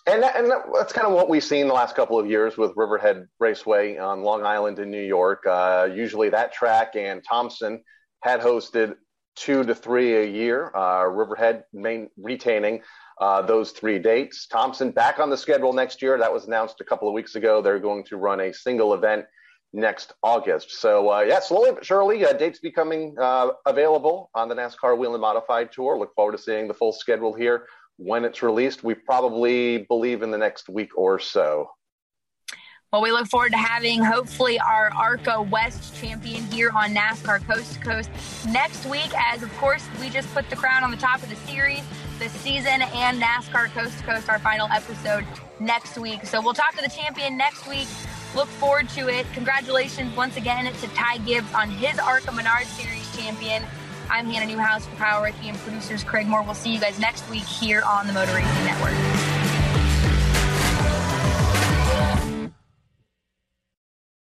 And, 0.08 0.24
that, 0.24 0.36
and 0.36 0.52
that's 0.74 0.92
kind 0.94 1.06
of 1.06 1.14
what 1.14 1.30
we've 1.30 1.44
seen 1.44 1.68
the 1.68 1.74
last 1.74 1.96
couple 1.96 2.18
of 2.18 2.28
years 2.28 2.58
with 2.58 2.72
Riverhead 2.76 3.28
Raceway 3.40 3.98
on 3.98 4.24
Long 4.24 4.44
Island 4.44 4.80
in 4.80 4.90
New 4.90 5.04
York. 5.04 5.46
Uh, 5.46 5.88
usually 5.94 6.30
that 6.30 6.52
track 6.52 6.96
and 6.96 7.24
Thompson 7.24 7.84
had 8.24 8.40
hosted 8.40 8.96
two 9.36 9.64
to 9.64 9.76
three 9.76 10.16
a 10.16 10.26
year. 10.26 10.76
Uh, 10.76 11.06
Riverhead 11.06 11.64
main, 11.74 12.10
retaining 12.18 12.82
uh, 13.22 13.42
those 13.42 13.72
three 13.72 14.00
dates. 14.00 14.48
Thompson 14.48 14.92
back 14.92 15.20
on 15.20 15.30
the 15.30 15.38
schedule 15.38 15.74
next 15.74 16.02
year. 16.02 16.18
That 16.18 16.34
was 16.34 16.46
announced 16.46 16.82
a 16.82 16.86
couple 16.86 17.08
of 17.08 17.14
weeks 17.14 17.36
ago. 17.36 17.62
They're 17.62 17.80
going 17.80 18.04
to 18.06 18.18
run 18.18 18.40
a 18.40 18.54
single 18.54 18.94
event 18.94 19.26
next 19.74 20.14
August. 20.24 20.72
So 20.80 21.12
uh, 21.12 21.22
yeah, 21.22 21.40
slowly 21.40 21.72
but 21.72 21.86
surely, 21.86 22.26
uh, 22.26 22.34
dates 22.34 22.60
becoming 22.60 23.16
uh, 23.20 23.52
available 23.66 24.30
on 24.34 24.50
the 24.50 24.56
NASCAR 24.56 24.98
Whelen 24.98 25.22
Modified 25.22 25.72
Tour. 25.72 25.98
Look 25.98 26.14
forward 26.16 26.34
to 26.34 26.38
seeing 26.38 26.68
the 26.68 26.74
full 26.74 26.92
schedule 26.92 27.34
here 27.34 27.66
when 27.98 28.26
it's 28.26 28.42
released. 28.42 28.84
We 28.84 28.96
probably 28.96 29.80
believe 29.90 30.22
in 30.22 30.32
the 30.32 30.38
next 30.38 30.70
week 30.70 30.98
or 30.98 31.20
so. 31.20 31.70
Well, 32.92 33.04
we 33.04 33.12
look 33.12 33.28
forward 33.28 33.52
to 33.52 33.58
having 33.58 34.04
hopefully 34.04 34.60
our 34.60 34.92
ARCA 34.96 35.44
West 35.44 35.96
champion 35.96 36.44
here 36.46 36.72
on 36.72 36.96
NASCAR 36.96 37.46
Coast 37.46 37.74
to 37.76 37.80
Coast 37.82 38.10
next 38.48 38.84
week, 38.88 39.12
as 39.16 39.44
of 39.44 39.56
course 39.58 39.88
we 40.02 40.10
just 40.10 40.28
put 40.34 40.50
the 40.50 40.56
crown 40.56 40.84
on 40.84 40.90
the 40.90 40.98
top 40.98 41.22
of 41.22 41.30
the 41.30 41.36
series, 41.36 41.84
the 42.18 42.30
season, 42.30 42.82
and 42.82 43.22
NASCAR 43.22 43.68
Coast 43.68 43.96
to 44.00 44.04
Coast, 44.06 44.28
our 44.28 44.40
final 44.40 44.68
episode 44.70 45.24
next 45.60 46.00
week. 46.00 46.26
So 46.26 46.42
we'll 46.42 46.56
talk 46.56 46.76
to 46.78 46.82
the 46.82 46.90
champion 46.90 47.38
next 47.38 47.68
week. 47.68 47.88
Look 48.36 48.48
forward 48.48 48.90
to 48.90 49.10
it. 49.10 49.26
Congratulations 49.34 50.16
once 50.16 50.38
again 50.38 50.72
to 50.72 50.88
Ty 50.90 51.18
Gibbs 51.20 51.52
on 51.54 51.70
his 51.72 51.98
ARCA 51.98 52.30
Menards 52.30 52.66
Series 52.66 53.18
champion. 53.18 53.64
I'm 54.10 54.28
Hannah 54.28 54.46
Newhouse 54.46 54.86
for 54.86 54.96
Power 54.98 55.24
Rickey 55.24 55.50
and 55.50 55.58
producers 55.58 56.04
Craig 56.04 56.28
Moore. 56.28 56.44
We'll 56.44 56.54
see 56.54 56.72
you 56.72 56.80
guys 56.80 57.00
next 57.00 57.28
week 57.30 57.44
here 57.44 57.82
on 57.82 58.06
the 58.08 58.14
Motor 58.14 58.34
Racing 58.34 58.66
Network. 58.66 59.49